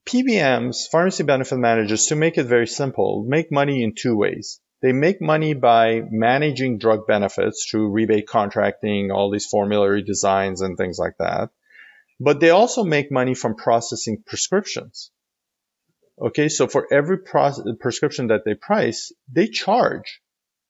[0.07, 4.61] PBMs, pharmacy benefit managers, to make it very simple, make money in two ways.
[4.83, 10.77] They make money by managing drug benefits through rebate contracting, all these formulary designs and
[10.77, 11.51] things like that.
[12.19, 15.11] But they also make money from processing prescriptions.
[16.21, 20.21] Okay, so for every prescription that they price, they charge.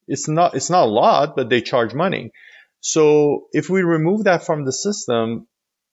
[0.07, 2.32] It's not, it's not a lot, but they charge money.
[2.80, 5.48] So if we remove that from the system,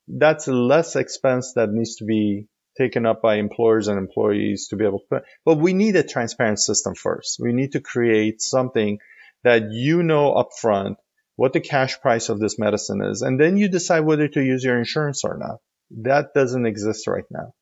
[0.07, 2.47] that's less expense that needs to be
[2.79, 6.59] taken up by employers and employees to be able to, but we need a transparent
[6.59, 7.37] system first.
[7.39, 8.99] We need to create something
[9.43, 10.95] that you know upfront
[11.35, 14.63] what the cash price of this medicine is, and then you decide whether to use
[14.63, 15.59] your insurance or not.
[16.03, 17.53] That doesn't exist right now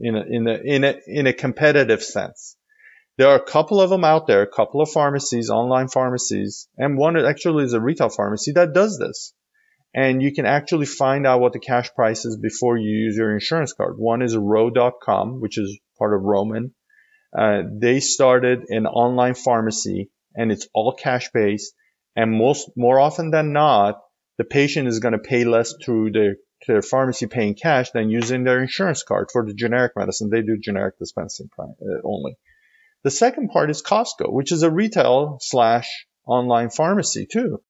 [0.00, 2.56] in a, in a, in a, in a competitive sense.
[3.16, 6.98] There are a couple of them out there, a couple of pharmacies, online pharmacies, and
[6.98, 9.32] one actually is a retail pharmacy that does this
[9.94, 13.32] and you can actually find out what the cash price is before you use your
[13.32, 13.94] insurance card.
[13.96, 16.74] One is Ro.com, which is part of Roman.
[17.36, 21.74] Uh, they started an online pharmacy and it's all cash based.
[22.16, 24.00] And most, more often than not,
[24.36, 26.36] the patient is going to pay less through their,
[26.66, 30.28] their pharmacy paying cash than using their insurance card for the generic medicine.
[30.28, 31.64] They do generic dispensing uh,
[32.04, 32.36] only.
[33.04, 37.60] The second part is Costco, which is a retail slash online pharmacy too.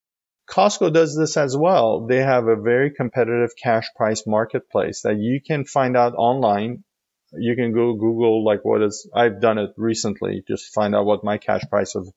[0.49, 2.07] Costco does this as well.
[2.07, 6.85] They have a very competitive cash price marketplace that you can find out online.
[7.33, 11.25] You can go Google like what is, I've done it recently, just find out what
[11.25, 12.09] my cash price of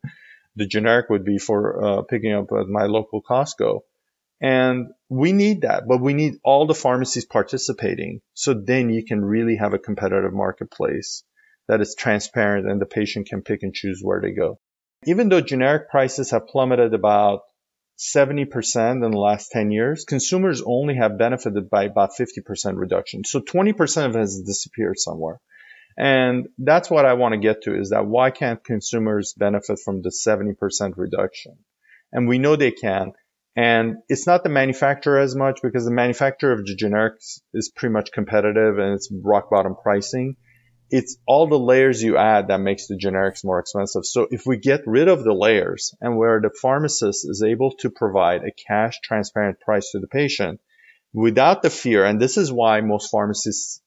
[0.55, 3.81] the generic would be for uh, picking up at my local Costco.
[4.41, 8.21] And we need that, but we need all the pharmacies participating.
[8.33, 11.23] So then you can really have a competitive marketplace
[11.67, 14.59] that is transparent and the patient can pick and choose where they go.
[15.05, 17.41] Even though generic prices have plummeted about
[17.97, 23.23] 70% in the last 10 years, consumers only have benefited by about 50% reduction.
[23.23, 25.39] So 20% of it has disappeared somewhere.
[25.97, 30.03] And that's what I want to get to is that why can't consumers benefit from
[30.03, 31.57] the 70% reduction?
[32.11, 33.13] And we know they can.
[33.55, 37.93] And it's not the manufacturer as much because the manufacturer of the generics is pretty
[37.93, 40.35] much competitive and it's rock bottom pricing
[40.89, 44.05] it's all the layers you add that makes the generics more expensive.
[44.05, 47.89] So if we get rid of the layers and where the pharmacist is able to
[47.89, 50.61] provide a cash transparent price to the patient
[51.13, 53.81] without the fear, and this is why most pharmacists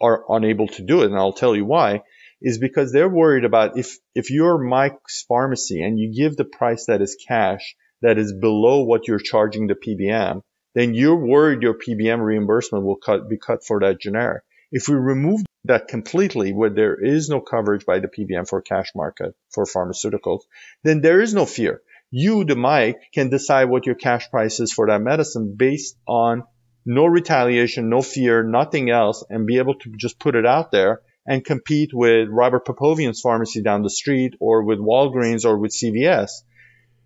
[0.00, 2.02] are unable to do it, and I'll tell you why,
[2.42, 6.86] is because they're worried about if, if you're Mike's pharmacy and you give the price
[6.86, 10.40] that is cash that is below what you're charging the PBM,
[10.74, 14.42] then you're worried your PBM reimbursement will cut, be cut for that generic.
[14.72, 18.92] If we remove that completely where there is no coverage by the PBM for cash
[18.94, 20.42] market for pharmaceuticals,
[20.84, 21.82] then there is no fear.
[22.10, 26.44] You, the Mike, can decide what your cash price is for that medicine based on
[26.86, 31.02] no retaliation, no fear, nothing else, and be able to just put it out there
[31.26, 36.30] and compete with Robert Popovian's pharmacy down the street or with Walgreens or with CVS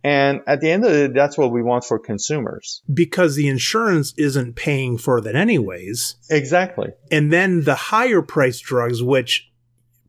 [0.04, 2.82] and at the end of it, that's what we want for consumers.
[2.92, 6.16] Because the insurance isn't paying for that anyways.
[6.30, 6.92] Exactly.
[7.10, 9.50] And then the higher price drugs, which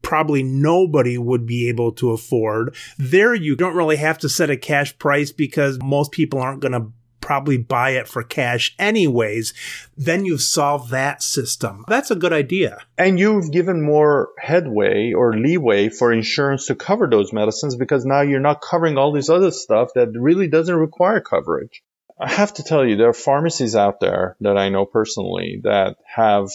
[0.02, 4.58] probably nobody would be able to afford, there you don't really have to set a
[4.58, 6.92] cash price because most people aren't going to
[7.26, 9.54] probably buy it for cash anyways,
[9.98, 11.84] then you've solved that system.
[11.88, 12.78] That's a good idea.
[12.98, 18.22] And you've given more headway or leeway for insurance to cover those medicines because now
[18.22, 21.82] you're not covering all this other stuff that really doesn't require coverage.
[22.18, 25.98] I have to tell you, there are pharmacies out there that I know personally that
[26.06, 26.50] have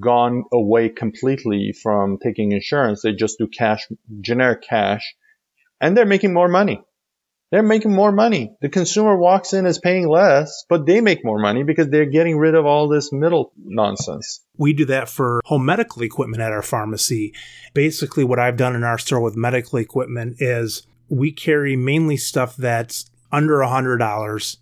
[0.00, 3.02] gone away completely from taking insurance.
[3.02, 3.86] They just do cash,
[4.20, 5.14] generic cash,
[5.80, 6.82] and they're making more money.
[7.54, 8.50] They're making more money.
[8.62, 12.36] The consumer walks in as paying less, but they make more money because they're getting
[12.36, 14.40] rid of all this middle nonsense.
[14.56, 17.32] We do that for home medical equipment at our pharmacy.
[17.72, 22.56] Basically, what I've done in our store with medical equipment is we carry mainly stuff
[22.56, 24.56] that's under a $100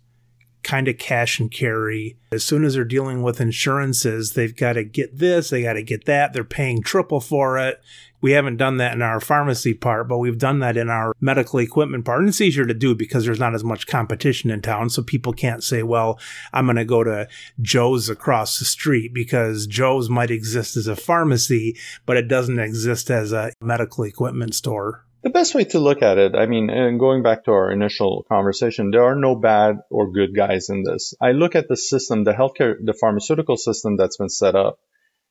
[0.63, 2.17] kind of cash and carry.
[2.31, 5.83] As soon as they're dealing with insurances, they've got to get this, they got to
[5.83, 6.33] get that.
[6.33, 7.81] They're paying triple for it.
[8.21, 11.59] We haven't done that in our pharmacy part, but we've done that in our medical
[11.59, 12.21] equipment part.
[12.21, 14.89] And it's easier to do because there's not as much competition in town.
[14.89, 16.17] So people can't say, well,
[16.53, 17.27] I'm going to go to
[17.61, 23.11] Joe's across the street because Joe's might exist as a pharmacy, but it doesn't exist
[23.11, 25.03] as a medical equipment store.
[25.23, 28.25] The best way to look at it, I mean, and going back to our initial
[28.27, 31.13] conversation, there are no bad or good guys in this.
[31.21, 34.79] I look at the system, the healthcare, the pharmaceutical system that's been set up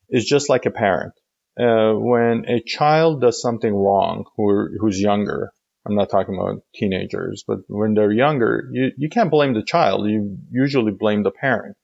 [0.08, 1.12] is just like a parent
[1.58, 5.52] uh, when a child does something wrong, who, who's younger,
[5.86, 10.08] I'm not talking about teenagers, but when they're younger, you, you can't blame the child.
[10.08, 11.76] You usually blame the parent.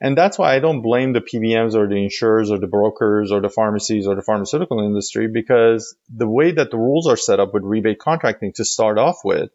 [0.00, 3.40] And that's why I don't blame the PBMs or the insurers or the brokers or
[3.40, 7.54] the pharmacies or the pharmaceutical industry because the way that the rules are set up
[7.54, 9.50] with rebate contracting to start off with,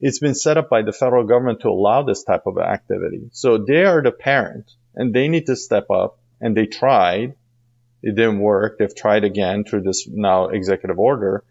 [0.00, 3.28] it's been set up by the federal government to allow this type of activity.
[3.32, 7.34] So they are the parent and they need to step up and they tried
[8.02, 8.78] it didn't work.
[8.78, 11.44] They've tried again through this now executive order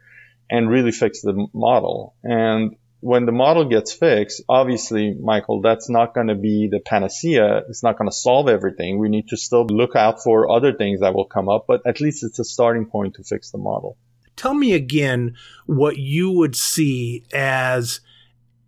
[0.49, 2.15] and really fix the model.
[2.23, 7.63] And when the model gets fixed, obviously, Michael, that's not going to be the panacea.
[7.67, 8.99] It's not going to solve everything.
[8.99, 11.99] We need to still look out for other things that will come up, but at
[11.99, 13.97] least it's a starting point to fix the model.
[14.35, 15.35] Tell me again
[15.65, 18.01] what you would see as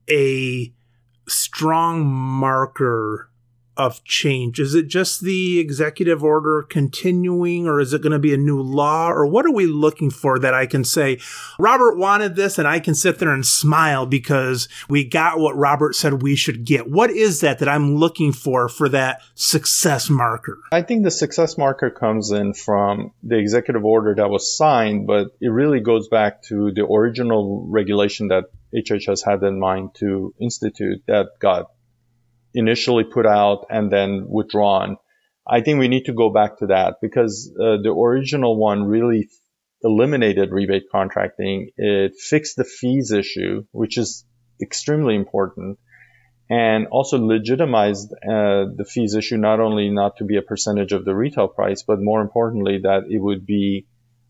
[0.09, 0.73] a
[1.27, 3.29] strong marker
[3.77, 4.59] of change?
[4.59, 8.61] Is it just the executive order continuing, or is it going to be a new
[8.61, 11.19] law, or what are we looking for that I can say,
[11.59, 15.95] Robert wanted this, and I can sit there and smile because we got what Robert
[15.95, 16.89] said we should get?
[16.89, 20.59] What is that that I'm looking for for that success marker?
[20.71, 25.27] I think the success marker comes in from the executive order that was signed, but
[25.41, 31.03] it really goes back to the original regulation that HHS had in mind to institute
[31.07, 31.71] that got
[32.53, 34.97] initially put out and then withdrawn.
[35.47, 39.29] I think we need to go back to that because uh, the original one really
[39.83, 41.69] eliminated rebate contracting.
[41.75, 44.25] It fixed the fees issue, which is
[44.61, 45.79] extremely important,
[46.49, 51.03] and also legitimized uh, the fees issue not only not to be a percentage of
[51.03, 53.85] the retail price, but more importantly that it would be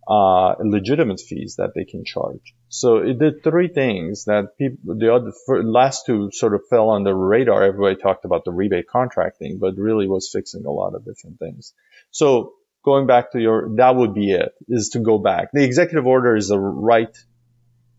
[0.07, 2.53] uh, legitimate fees that they can charge.
[2.69, 5.31] So it did three things that people, the other
[5.63, 7.63] last two sort of fell on the radar.
[7.63, 11.73] Everybody talked about the rebate contracting, but really was fixing a lot of different things.
[12.11, 15.49] So going back to your, that would be it, is to go back.
[15.53, 17.15] The executive order is the right,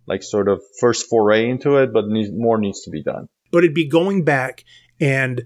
[0.07, 3.29] like sort of first foray into it, but more needs to be done.
[3.51, 4.65] But it'd be going back
[5.01, 5.45] and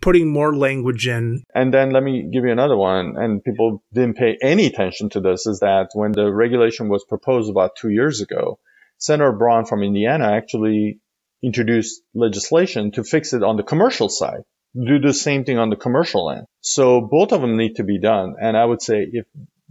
[0.00, 1.44] putting more language in.
[1.54, 3.16] And then let me give you another one.
[3.16, 7.50] And people didn't pay any attention to this is that when the regulation was proposed
[7.50, 8.58] about two years ago,
[8.98, 11.00] Senator Braun from Indiana actually
[11.42, 14.42] introduced legislation to fix it on the commercial side,
[14.74, 16.46] do the same thing on the commercial end.
[16.60, 18.36] So both of them need to be done.
[18.40, 19.26] And I would say if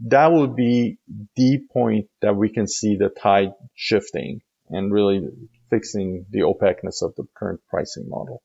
[0.08, 0.98] that would be
[1.36, 5.28] the point that we can see the tide shifting and really
[5.70, 8.42] fixing the opaqueness of the current pricing model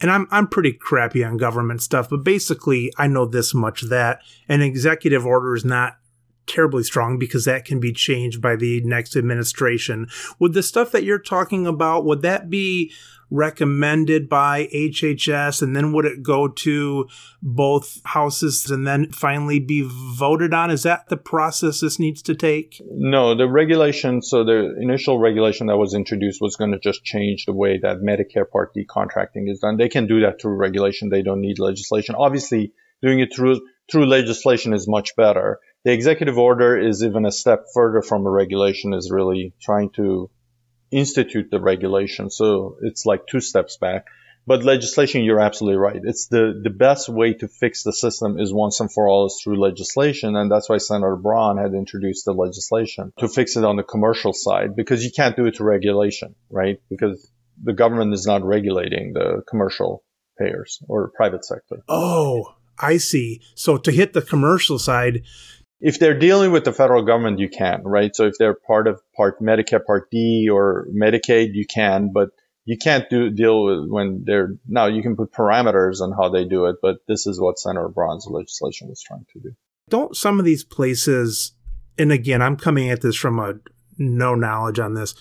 [0.00, 4.20] and I'm I'm pretty crappy on government stuff, but basically I know this much that.
[4.48, 5.98] An executive order is not
[6.46, 10.08] terribly strong because that can be changed by the next administration.
[10.38, 12.92] Would the stuff that you're talking about would that be
[13.30, 17.08] recommended by HHS and then would it go to
[17.42, 20.70] both houses and then finally be voted on?
[20.70, 22.80] Is that the process this needs to take?
[22.90, 27.46] No, the regulation, so the initial regulation that was introduced was going to just change
[27.46, 29.76] the way that Medicare Part D contracting is done.
[29.76, 31.08] They can do that through regulation.
[31.08, 32.14] They don't need legislation.
[32.14, 32.72] Obviously,
[33.02, 35.58] doing it through through legislation is much better.
[35.84, 40.30] The executive order is even a step further from a regulation is really trying to
[40.90, 42.30] institute the regulation.
[42.30, 44.06] So it's like two steps back.
[44.46, 46.00] But legislation, you're absolutely right.
[46.02, 49.40] It's the, the best way to fix the system is once and for all is
[49.42, 50.36] through legislation.
[50.36, 54.34] And that's why Senator Braun had introduced the legislation to fix it on the commercial
[54.34, 56.78] side because you can't do it through regulation, right?
[56.90, 57.30] Because
[57.62, 60.04] the government is not regulating the commercial
[60.38, 61.82] payers or private sector.
[61.88, 63.40] Oh, I see.
[63.54, 65.22] So to hit the commercial side,
[65.84, 68.16] if they're dealing with the federal government, you can, right?
[68.16, 72.30] So if they're part of part Medicare Part D or Medicaid, you can, but
[72.64, 76.46] you can't do deal with when they're now you can put parameters on how they
[76.46, 79.54] do it, but this is what Senator Braun's legislation was trying to do.
[79.90, 81.52] Don't some of these places,
[81.98, 83.56] and again, I'm coming at this from a
[83.98, 85.14] no knowledge on this.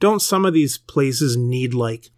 [0.00, 2.10] Don't some of these places need like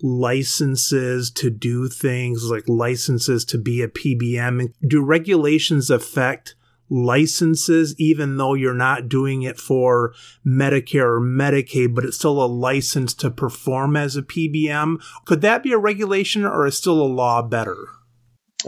[0.00, 4.72] licenses to do things like licenses to be a PBM?
[4.88, 6.54] Do regulations affect
[6.92, 10.12] licenses, even though you're not doing it for
[10.46, 15.02] Medicare or Medicaid, but it's still a license to perform as a PBM.
[15.24, 17.76] Could that be a regulation or is still a law better?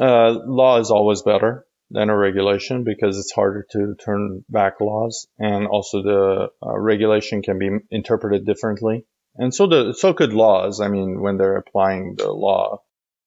[0.00, 5.28] Uh, law is always better than a regulation because it's harder to turn back laws,
[5.38, 9.06] and also the uh, regulation can be interpreted differently.
[9.36, 10.80] And so the so could laws.
[10.80, 12.82] I mean, when they're applying the law,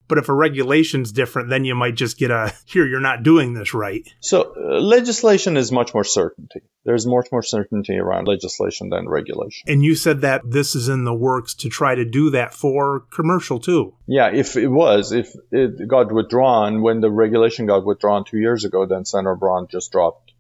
[0.08, 3.54] but if a regulation's different, then you might just get a here you're not doing
[3.54, 4.08] this right.
[4.20, 6.62] So uh, legislation is much more certainty.
[6.86, 9.66] There's much more certainty around legislation than regulation.
[9.68, 13.02] And you said that this is in the works to try to do that for
[13.12, 13.96] commercial too.
[14.08, 18.64] Yeah, if it was, if it got withdrawn when the regulation got withdrawn two years
[18.64, 20.32] ago, then Senator Braun just dropped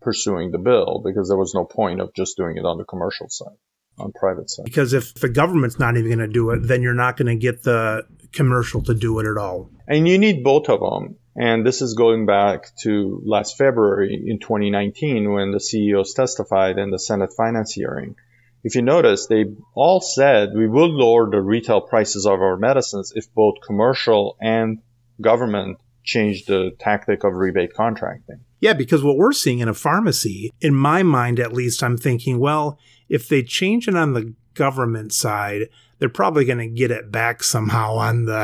[0.00, 3.28] pursuing the bill because there was no point of just doing it on the commercial
[3.28, 3.56] side
[3.98, 4.64] on private side.
[4.64, 7.36] Because if the government's not even going to do it, then you're not going to
[7.36, 9.70] get the commercial to do it at all.
[9.86, 11.16] And you need both of them.
[11.34, 16.90] And this is going back to last February in 2019 when the CEOs testified in
[16.90, 18.16] the Senate finance hearing.
[18.64, 23.12] If you notice, they all said we will lower the retail prices of our medicines
[23.16, 24.78] if both commercial and
[25.20, 28.40] government change the tactic of rebate contracting.
[28.60, 32.38] Yeah, because what we're seeing in a pharmacy, in my mind at least, I'm thinking,
[32.38, 32.78] well,
[33.08, 35.68] if they change it on the government side,
[36.02, 38.42] they're probably going to get it back somehow on the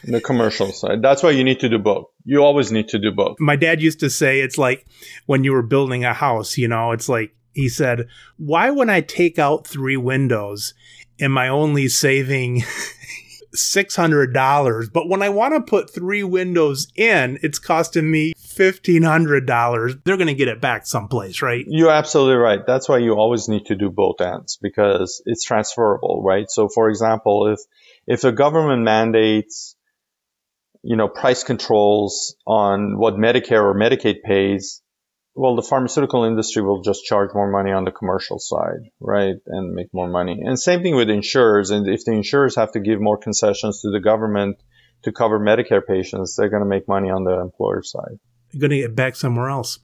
[0.04, 1.02] the commercial side.
[1.02, 2.06] That's why you need to do both.
[2.24, 3.40] You always need to do both.
[3.40, 4.86] My dad used to say it's like
[5.26, 8.06] when you were building a house, you know, it's like he said,
[8.36, 10.74] "Why when I take out 3 windows
[11.18, 12.62] am I only saving
[13.54, 20.00] $600, but when I want to put 3 windows in, it's costing me $1,500.
[20.04, 21.64] They're going to get it back someplace, right?
[21.66, 22.60] You're absolutely right.
[22.66, 26.50] That's why you always need to do both ends because it's transferable, right?
[26.50, 27.60] So for example, if,
[28.06, 29.76] if the government mandates,
[30.82, 34.81] you know, price controls on what Medicare or Medicaid pays,
[35.34, 39.36] well, the pharmaceutical industry will just charge more money on the commercial side, right?
[39.46, 40.38] And make more money.
[40.44, 41.70] And same thing with insurers.
[41.70, 44.62] And if the insurers have to give more concessions to the government
[45.04, 48.18] to cover Medicare patients, they're going to make money on the employer side
[48.50, 49.78] You're going to get back somewhere else.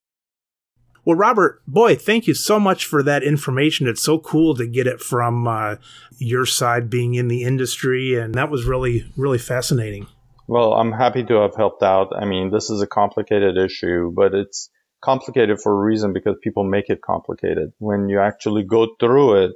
[1.04, 3.88] Well, Robert, boy, thank you so much for that information.
[3.88, 5.76] It's so cool to get it from uh,
[6.18, 10.06] your side being in the industry, and that was really, really fascinating.
[10.46, 12.12] Well, I'm happy to have helped out.
[12.14, 14.68] I mean, this is a complicated issue, but it's
[15.00, 17.72] complicated for a reason because people make it complicated.
[17.78, 19.52] When you actually go through it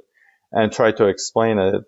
[0.51, 1.83] and try to explain it,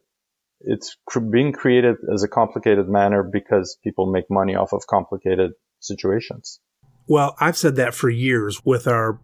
[0.62, 0.98] it's
[1.32, 6.60] being created as a complicated manner because people make money off of complicated situations.
[7.08, 9.20] Well, I've said that for years with our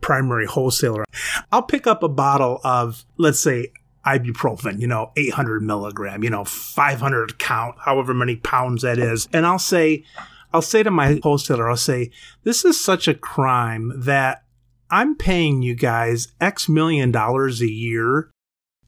[0.00, 1.04] primary wholesaler.
[1.50, 3.72] I'll pick up a bottle of, let's say,
[4.04, 9.28] ibuprofen, you know, 800 milligram, you know, 500 count, however many pounds that is.
[9.32, 10.04] And I'll say,
[10.54, 12.12] I'll say to my wholesaler, I'll say,
[12.44, 14.44] this is such a crime that
[14.88, 18.30] I'm paying you guys X million dollars a year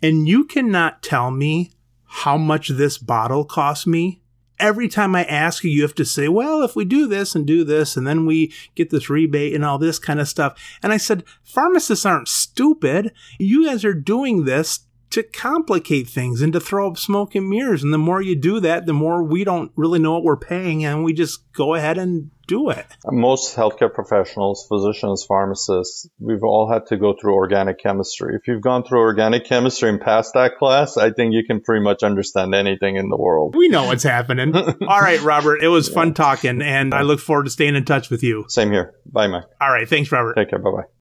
[0.01, 1.72] and you cannot tell me
[2.05, 4.22] how much this bottle cost me
[4.59, 7.47] every time I ask you, you have to say, well, if we do this and
[7.47, 10.59] do this, and then we get this rebate and all this kind of stuff.
[10.82, 13.12] And I said, pharmacists aren't stupid.
[13.38, 17.82] You guys are doing this to complicate things and to throw up smoke and mirrors.
[17.82, 20.84] And the more you do that, the more we don't really know what we're paying
[20.84, 22.86] and we just go ahead and do it.
[23.04, 28.36] Most healthcare professionals, physicians, pharmacists, we've all had to go through organic chemistry.
[28.36, 31.82] If you've gone through organic chemistry and passed that class, I think you can pretty
[31.82, 33.54] much understand anything in the world.
[33.56, 34.54] We know what's happening.
[34.56, 38.10] all right, Robert, it was fun talking and I look forward to staying in touch
[38.10, 38.44] with you.
[38.48, 38.94] Same here.
[39.06, 39.44] Bye, Mike.
[39.60, 39.88] All right.
[39.88, 40.34] Thanks, Robert.
[40.34, 40.58] Take care.
[40.58, 40.95] Bye bye.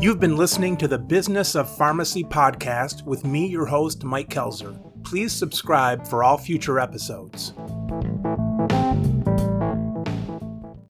[0.00, 4.78] You've been listening to the Business of Pharmacy podcast with me, your host, Mike Koelzer.
[5.04, 7.54] Please subscribe for all future episodes.